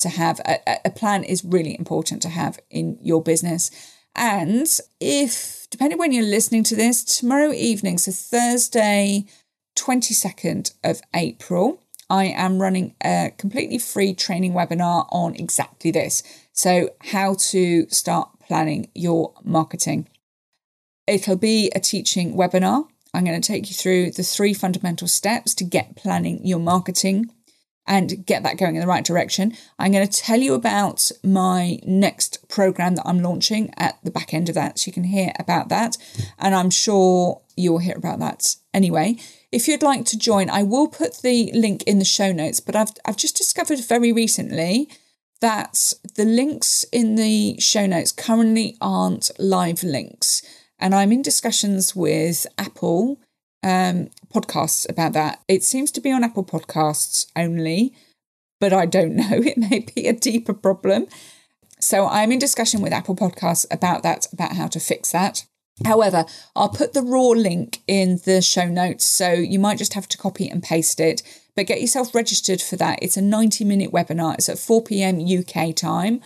to 0.00 0.08
have. 0.08 0.40
A, 0.46 0.78
a 0.84 0.90
plan 0.90 1.24
is 1.24 1.44
really 1.44 1.76
important 1.76 2.22
to 2.22 2.28
have 2.28 2.58
in 2.70 2.98
your 3.02 3.22
business. 3.22 3.70
And 4.14 4.66
if, 5.00 5.66
depending 5.70 5.98
when 5.98 6.12
you're 6.12 6.24
listening 6.24 6.62
to 6.64 6.76
this, 6.76 7.02
tomorrow 7.02 7.52
evening, 7.52 7.98
so 7.98 8.12
Thursday, 8.12 9.26
22nd 9.76 10.72
of 10.84 11.00
April, 11.14 11.82
I 12.08 12.26
am 12.26 12.62
running 12.62 12.94
a 13.02 13.32
completely 13.36 13.78
free 13.78 14.14
training 14.14 14.52
webinar 14.52 15.08
on 15.10 15.34
exactly 15.34 15.90
this. 15.90 16.22
So, 16.52 16.90
how 17.00 17.34
to 17.50 17.88
start 17.88 18.28
planning 18.46 18.90
your 18.94 19.32
marketing. 19.42 20.08
It'll 21.08 21.36
be 21.36 21.72
a 21.74 21.80
teaching 21.80 22.36
webinar. 22.36 22.86
I'm 23.14 23.24
going 23.24 23.40
to 23.40 23.46
take 23.46 23.68
you 23.68 23.74
through 23.74 24.10
the 24.10 24.22
three 24.22 24.52
fundamental 24.52 25.08
steps 25.08 25.54
to 25.54 25.64
get 25.64 25.96
planning 25.96 26.44
your 26.44 26.58
marketing 26.58 27.30
and 27.86 28.24
get 28.26 28.42
that 28.42 28.56
going 28.56 28.76
in 28.76 28.80
the 28.80 28.86
right 28.86 29.04
direction. 29.04 29.54
I'm 29.78 29.92
going 29.92 30.06
to 30.06 30.20
tell 30.20 30.40
you 30.40 30.54
about 30.54 31.10
my 31.22 31.78
next 31.84 32.48
program 32.48 32.96
that 32.96 33.06
I'm 33.06 33.20
launching 33.20 33.72
at 33.76 33.98
the 34.02 34.10
back 34.10 34.32
end 34.32 34.48
of 34.48 34.54
that. 34.54 34.78
So 34.78 34.88
you 34.88 34.92
can 34.92 35.04
hear 35.04 35.32
about 35.38 35.68
that. 35.68 35.96
And 36.38 36.54
I'm 36.54 36.70
sure 36.70 37.42
you'll 37.56 37.78
hear 37.78 37.96
about 37.96 38.20
that 38.20 38.56
anyway. 38.72 39.16
If 39.52 39.68
you'd 39.68 39.82
like 39.82 40.06
to 40.06 40.18
join, 40.18 40.50
I 40.50 40.62
will 40.62 40.88
put 40.88 41.18
the 41.18 41.50
link 41.54 41.82
in 41.84 41.98
the 41.98 42.04
show 42.04 42.32
notes, 42.32 42.58
but 42.58 42.74
I've, 42.74 42.90
I've 43.04 43.16
just 43.16 43.36
discovered 43.36 43.78
very 43.86 44.12
recently 44.12 44.88
that 45.40 45.92
the 46.16 46.24
links 46.24 46.84
in 46.90 47.16
the 47.16 47.60
show 47.60 47.86
notes 47.86 48.12
currently 48.12 48.76
aren't 48.80 49.30
live 49.38 49.82
links. 49.82 50.42
And 50.78 50.94
I'm 50.94 51.12
in 51.12 51.22
discussions 51.22 51.94
with 51.94 52.46
Apple 52.58 53.20
um, 53.62 54.10
podcasts 54.32 54.88
about 54.88 55.12
that. 55.14 55.42
It 55.48 55.64
seems 55.64 55.90
to 55.92 56.00
be 56.00 56.12
on 56.12 56.24
Apple 56.24 56.44
Podcasts 56.44 57.26
only, 57.34 57.94
but 58.60 58.72
I 58.72 58.86
don't 58.86 59.16
know. 59.16 59.32
It 59.32 59.56
may 59.56 59.86
be 59.94 60.06
a 60.06 60.12
deeper 60.12 60.54
problem. 60.54 61.06
So 61.80 62.06
I'm 62.06 62.32
in 62.32 62.38
discussion 62.38 62.80
with 62.80 62.92
Apple 62.92 63.16
Podcasts 63.16 63.66
about 63.70 64.02
that, 64.02 64.26
about 64.32 64.52
how 64.52 64.66
to 64.68 64.80
fix 64.80 65.12
that. 65.12 65.44
However, 65.84 66.24
I'll 66.54 66.68
put 66.68 66.92
the 66.92 67.02
raw 67.02 67.30
link 67.30 67.80
in 67.88 68.20
the 68.24 68.40
show 68.40 68.66
notes, 68.66 69.04
so 69.04 69.32
you 69.32 69.58
might 69.58 69.78
just 69.78 69.94
have 69.94 70.08
to 70.08 70.18
copy 70.18 70.48
and 70.48 70.62
paste 70.62 71.00
it. 71.00 71.22
But 71.56 71.66
get 71.66 71.80
yourself 71.80 72.14
registered 72.14 72.60
for 72.60 72.76
that. 72.76 73.00
It's 73.02 73.16
a 73.16 73.22
90 73.22 73.64
minute 73.64 73.92
webinar. 73.92 74.34
It's 74.34 74.48
at 74.48 74.58
4 74.58 74.82
p.m. 74.84 75.20
UK 75.20 75.74
time. 75.74 76.20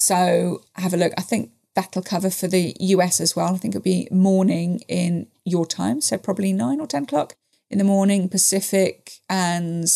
So 0.00 0.62
have 0.74 0.94
a 0.94 0.96
look. 0.96 1.12
I 1.16 1.22
think 1.22 1.50
that'll 1.78 2.02
cover 2.02 2.28
for 2.28 2.48
the 2.48 2.74
US 2.80 3.20
as 3.20 3.36
well. 3.36 3.54
I 3.54 3.56
think 3.56 3.76
it'll 3.76 3.84
be 3.84 4.08
morning 4.10 4.80
in 4.88 5.28
your 5.44 5.64
time. 5.64 6.00
So 6.00 6.18
probably 6.18 6.52
9 6.52 6.80
or 6.80 6.88
10 6.88 7.04
o'clock 7.04 7.36
in 7.70 7.78
the 7.78 7.84
morning 7.84 8.28
Pacific 8.28 9.12
and 9.30 9.86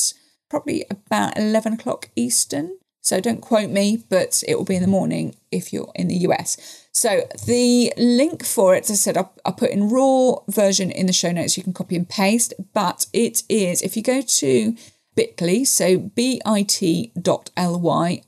probably 0.48 0.84
about 0.88 1.36
11 1.36 1.72
o'clock 1.72 2.08
Eastern. 2.14 2.78
So 3.00 3.20
don't 3.20 3.40
quote 3.40 3.70
me, 3.70 4.04
but 4.08 4.44
it 4.46 4.56
will 4.56 4.64
be 4.64 4.76
in 4.76 4.82
the 4.82 4.86
morning 4.86 5.34
if 5.50 5.72
you're 5.72 5.90
in 5.96 6.06
the 6.06 6.18
US. 6.28 6.86
So 6.92 7.22
the 7.46 7.92
link 7.96 8.44
for 8.44 8.76
it, 8.76 8.84
as 8.84 8.92
I 8.92 8.94
said, 8.94 9.16
I'll, 9.16 9.32
I'll, 9.44 9.52
put 9.52 9.72
in 9.72 9.88
raw 9.88 10.36
version 10.48 10.92
in 10.92 11.06
the 11.06 11.12
show 11.12 11.32
notes. 11.32 11.56
You 11.56 11.64
can 11.64 11.72
copy 11.72 11.96
and 11.96 12.08
paste, 12.08 12.54
but 12.72 13.06
it 13.12 13.42
is, 13.48 13.82
if 13.82 13.96
you 13.96 14.04
go 14.04 14.22
to 14.22 14.76
bit.ly, 15.16 15.64
so 15.64 15.98
bit.ly, 15.98 16.70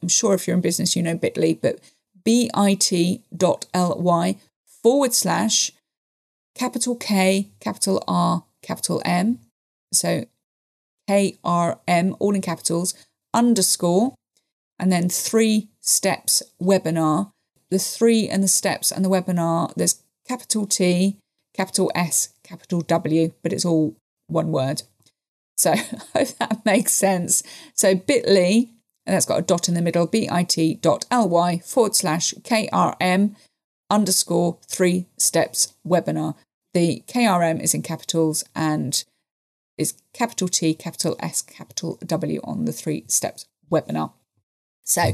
I'm 0.02 0.08
sure 0.08 0.34
if 0.34 0.48
you're 0.48 0.56
in 0.56 0.60
business, 0.60 0.96
you 0.96 1.04
know 1.04 1.16
bit.ly, 1.16 1.58
but 1.62 1.78
bit.ly 2.24 3.20
forward 4.82 5.14
slash 5.14 5.70
capital 6.54 6.96
K, 6.96 7.50
capital 7.60 8.02
R, 8.06 8.44
capital 8.62 9.02
M. 9.04 9.38
So 9.92 10.24
KRM, 11.08 12.16
all 12.18 12.34
in 12.34 12.40
capitals, 12.40 12.94
underscore 13.32 14.14
and 14.78 14.92
then 14.92 15.08
three 15.08 15.68
steps 15.80 16.42
webinar. 16.60 17.30
The 17.70 17.78
three 17.78 18.28
and 18.28 18.42
the 18.42 18.48
steps 18.48 18.92
and 18.92 19.04
the 19.04 19.08
webinar, 19.08 19.72
there's 19.74 20.02
capital 20.26 20.66
T, 20.66 21.18
capital 21.54 21.90
S, 21.94 22.34
capital 22.42 22.82
W, 22.82 23.32
but 23.42 23.52
it's 23.52 23.64
all 23.64 23.96
one 24.26 24.52
word. 24.52 24.82
So 25.56 25.72
I 25.72 25.78
hope 26.14 26.28
that 26.38 26.64
makes 26.64 26.92
sense. 26.92 27.42
So 27.74 27.94
bit.ly, 27.94 28.70
and 29.06 29.14
that's 29.14 29.26
got 29.26 29.38
a 29.38 29.42
dot 29.42 29.68
in 29.68 29.74
the 29.74 29.82
middle, 29.82 30.06
bit.ly 30.06 31.58
forward 31.58 31.94
slash 31.94 32.34
KRM 32.42 33.36
underscore 33.90 34.58
three 34.66 35.06
steps 35.16 35.74
webinar. 35.86 36.34
The 36.72 37.02
KRM 37.06 37.62
is 37.62 37.74
in 37.74 37.82
capitals 37.82 38.44
and 38.54 39.04
is 39.76 39.94
capital 40.12 40.48
T, 40.48 40.74
capital 40.74 41.16
S, 41.20 41.42
capital 41.42 41.98
W 42.04 42.40
on 42.44 42.64
the 42.64 42.72
three 42.72 43.04
steps 43.08 43.46
webinar. 43.70 44.12
So 44.84 45.12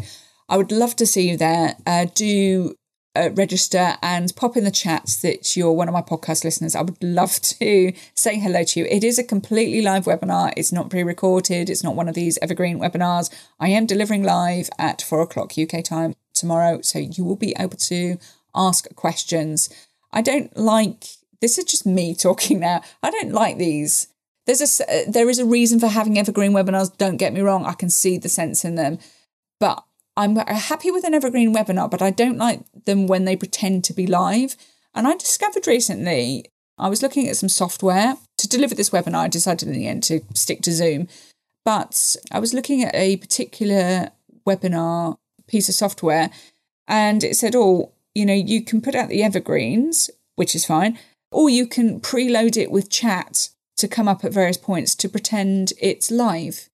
I 0.49 0.57
would 0.57 0.73
love 0.73 0.97
to 0.97 1.07
see 1.07 1.31
you 1.31 1.37
there. 1.37 1.77
Uh, 1.87 2.07
do 2.15 2.75
uh, 3.17 3.31
register 3.35 3.97
and 4.03 4.35
pop 4.37 4.57
in 4.57 4.65
the 4.65 4.71
chats 4.71 5.17
that 5.23 5.57
you're 5.57 5.73
one 5.73 5.89
of 5.89 5.95
my 5.95 6.03
podcast 6.03 6.45
listeners. 6.45 6.77
I 6.77 6.83
would 6.83 7.03
love 7.03 7.41
to 7.43 7.93
say 8.15 8.39
hello 8.39 8.65
to 8.65 8.81
you. 8.81 8.87
It 8.87 9.05
is 9.05 9.19
a 9.19 9.25
completely 9.25 9.83
live 9.83 10.05
webinar. 10.05 10.53
It's 10.57 10.73
not 10.73 10.91
pre 10.91 11.03
recorded, 11.03 11.71
it's 11.71 11.85
not 11.85 11.97
one 11.97 12.09
of 12.09 12.15
these 12.15 12.39
evergreen 12.41 12.79
webinars. 12.79 13.31
I 13.59 13.69
am 13.69 13.87
delivering 13.87 14.23
live 14.23 14.71
at 14.79 15.03
four 15.03 15.23
o'clock 15.23 15.53
UK 15.59 15.85
time 15.85 16.15
tomorrow. 16.35 16.81
So 16.83 16.99
you 16.99 17.25
will 17.25 17.37
be 17.37 17.55
able 17.59 17.77
to 17.79 18.19
ask 18.55 18.95
questions. 18.95 19.69
I 20.13 20.23
don't 20.23 20.57
like 20.57 21.05
this 21.41 21.59
is 21.59 21.65
just 21.65 21.87
me 21.87 22.15
talking 22.17 22.61
now. 22.61 22.83
I 23.03 23.11
don't 23.11 23.33
like 23.33 23.59
these. 23.59 24.09
There's 24.47 24.81
a 24.81 25.05
there 25.07 25.29
is 25.29 25.39
a 25.39 25.45
reason 25.45 25.79
for 25.79 25.89
having 25.89 26.19
evergreen 26.19 26.53
webinars. 26.53 26.97
Don't 26.97 27.17
get 27.17 27.33
me 27.33 27.41
wrong. 27.41 27.67
I 27.67 27.75
can 27.75 27.91
see 27.91 28.19
the 28.19 28.29
sense 28.29 28.65
in 28.65 28.75
them 28.75 28.99
but 29.61 29.85
I'm 30.17 30.37
happy 30.37 30.91
with 30.91 31.05
an 31.05 31.15
evergreen 31.15 31.55
webinar, 31.55 31.91
but 31.91 32.03
I 32.03 32.11
don't 32.11 32.39
like 32.39 32.61
them 32.85 33.07
when 33.07 33.25
they 33.25 33.37
pretend 33.37 33.85
to 33.85 33.93
be 33.93 34.07
live. 34.07 34.57
And 34.95 35.07
I 35.07 35.17
discovered 35.17 35.67
recently, 35.67 36.47
I 36.79 36.89
was 36.89 37.03
looking 37.03 37.29
at 37.29 37.37
some 37.37 37.49
software 37.49 38.17
to 38.39 38.49
deliver 38.49 38.75
this 38.75 38.91
webinar. 38.91 39.17
I 39.17 39.29
decided 39.29 39.69
in 39.69 39.75
the 39.75 39.87
end 39.87 40.03
to 40.05 40.21
stick 40.35 40.63
to 40.63 40.73
Zoom. 40.73 41.09
But 41.65 42.17
I 42.33 42.39
was 42.39 42.55
looking 42.55 42.83
at 42.83 42.95
a 42.95 43.17
particular 43.19 44.11
webinar 44.47 45.19
piece 45.47 45.69
of 45.69 45.75
software 45.75 46.31
and 46.89 47.23
it 47.23 47.37
said, 47.37 47.55
oh, 47.55 47.93
you 48.15 48.27
know, 48.27 48.35
you 48.35 48.65
can 48.65 48.81
put 48.81 48.95
out 48.95 49.09
the 49.09 49.23
evergreens, 49.23 50.11
which 50.35 50.55
is 50.55 50.65
fine, 50.65 50.99
or 51.31 51.49
you 51.49 51.67
can 51.67 52.01
preload 52.01 52.57
it 52.57 52.71
with 52.71 52.91
chat 52.91 53.51
to 53.77 53.87
come 53.87 54.09
up 54.09 54.25
at 54.25 54.33
various 54.33 54.57
points 54.57 54.95
to 54.97 55.09
pretend 55.09 55.73
it's 55.81 56.11
live. 56.11 56.69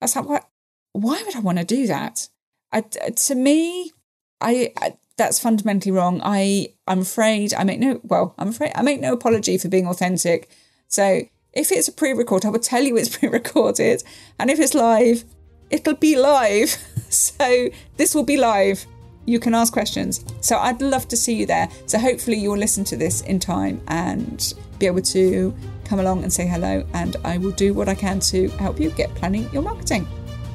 I 0.00 0.04
was 0.04 0.16
like, 0.16 0.28
what? 0.28 0.48
why 0.92 1.22
would 1.24 1.36
I 1.36 1.40
want 1.40 1.58
to 1.58 1.64
do 1.64 1.86
that? 1.86 2.28
I, 2.72 2.80
to 2.82 3.34
me, 3.34 3.92
I, 4.40 4.72
I 4.76 4.96
that's 5.16 5.40
fundamentally 5.40 5.92
wrong. 5.92 6.20
I 6.24 6.68
I'm 6.86 7.00
afraid 7.00 7.52
I 7.52 7.64
make 7.64 7.80
no 7.80 8.00
well, 8.04 8.34
I'm 8.38 8.48
afraid 8.48 8.72
I 8.74 8.82
make 8.82 9.00
no 9.00 9.12
apology 9.12 9.58
for 9.58 9.68
being 9.68 9.86
authentic. 9.86 10.48
So 10.86 11.22
if 11.52 11.72
it's 11.72 11.88
a 11.88 11.92
pre-record, 11.92 12.44
I 12.44 12.50
will 12.50 12.60
tell 12.60 12.82
you 12.82 12.96
it's 12.96 13.08
pre-recorded, 13.16 14.02
and 14.38 14.50
if 14.50 14.58
it's 14.58 14.74
live, 14.74 15.24
it'll 15.70 15.94
be 15.94 16.16
live. 16.16 16.70
so 17.10 17.68
this 17.96 18.14
will 18.14 18.24
be 18.24 18.36
live. 18.36 18.86
You 19.26 19.38
can 19.38 19.54
ask 19.54 19.72
questions. 19.74 20.24
So 20.40 20.56
I'd 20.56 20.80
love 20.80 21.06
to 21.08 21.16
see 21.16 21.34
you 21.34 21.44
there. 21.44 21.68
So 21.84 21.98
hopefully 21.98 22.38
you'll 22.38 22.56
listen 22.56 22.82
to 22.84 22.96
this 22.96 23.20
in 23.22 23.38
time 23.38 23.82
and 23.88 24.54
be 24.78 24.86
able 24.86 25.02
to 25.02 25.54
come 25.84 26.00
along 26.00 26.22
and 26.22 26.32
say 26.32 26.46
hello. 26.46 26.86
And 26.94 27.16
I 27.24 27.36
will 27.36 27.50
do 27.50 27.74
what 27.74 27.90
I 27.90 27.94
can 27.94 28.20
to 28.20 28.48
help 28.56 28.80
you 28.80 28.90
get 28.90 29.14
planning 29.14 29.46
your 29.52 29.60
marketing. 29.60 30.06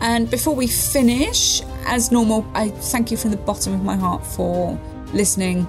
And 0.04 0.30
before 0.30 0.54
we 0.54 0.68
finish, 0.68 1.62
as 1.86 2.12
normal, 2.12 2.46
I 2.54 2.70
thank 2.70 3.10
you 3.10 3.16
from 3.16 3.32
the 3.32 3.38
bottom 3.38 3.74
of 3.74 3.84
my 3.84 3.96
heart 3.96 4.26
for 4.26 4.78
listening 5.14 5.66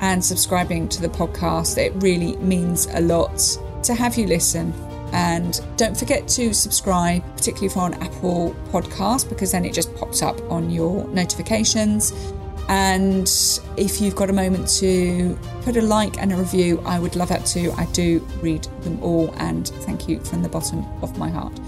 and 0.00 0.22
subscribing 0.22 0.88
to 0.88 1.00
the 1.00 1.08
podcast. 1.08 1.78
It 1.78 1.92
really 2.02 2.36
means 2.38 2.88
a 2.92 3.00
lot 3.00 3.38
to 3.84 3.94
have 3.94 4.18
you 4.18 4.26
listen. 4.26 4.74
And 5.12 5.60
don't 5.76 5.96
forget 5.96 6.26
to 6.28 6.52
subscribe, 6.52 7.22
particularly 7.36 7.72
you're 7.72 7.84
on 7.84 7.94
Apple 8.02 8.54
Podcast, 8.72 9.28
because 9.28 9.52
then 9.52 9.64
it 9.64 9.74
just 9.74 9.94
pops 9.94 10.22
up 10.22 10.40
on 10.50 10.70
your 10.70 11.06
notifications. 11.08 12.12
And 12.68 13.30
if 13.76 14.00
you've 14.00 14.16
got 14.16 14.28
a 14.28 14.32
moment 14.32 14.68
to 14.80 15.38
put 15.62 15.76
a 15.76 15.82
like 15.82 16.18
and 16.18 16.32
a 16.32 16.36
review, 16.36 16.82
I 16.84 16.98
would 16.98 17.14
love 17.14 17.28
that 17.28 17.46
too. 17.46 17.72
I 17.78 17.86
do 17.86 18.18
read 18.42 18.64
them 18.82 19.00
all, 19.04 19.32
and 19.36 19.68
thank 19.68 20.08
you 20.08 20.18
from 20.18 20.42
the 20.42 20.48
bottom 20.48 20.84
of 21.00 21.16
my 21.16 21.30
heart. 21.30 21.58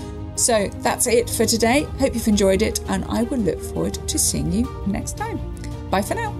So 0.41 0.69
that's 0.79 1.07
it 1.07 1.29
for 1.29 1.45
today. 1.45 1.83
Hope 1.99 2.15
you've 2.15 2.27
enjoyed 2.27 2.63
it, 2.63 2.81
and 2.89 3.05
I 3.05 3.25
will 3.25 3.39
look 3.39 3.61
forward 3.61 3.95
to 4.09 4.19
seeing 4.19 4.51
you 4.51 4.83
next 4.87 5.19
time. 5.19 5.39
Bye 5.91 6.01
for 6.01 6.15
now. 6.15 6.40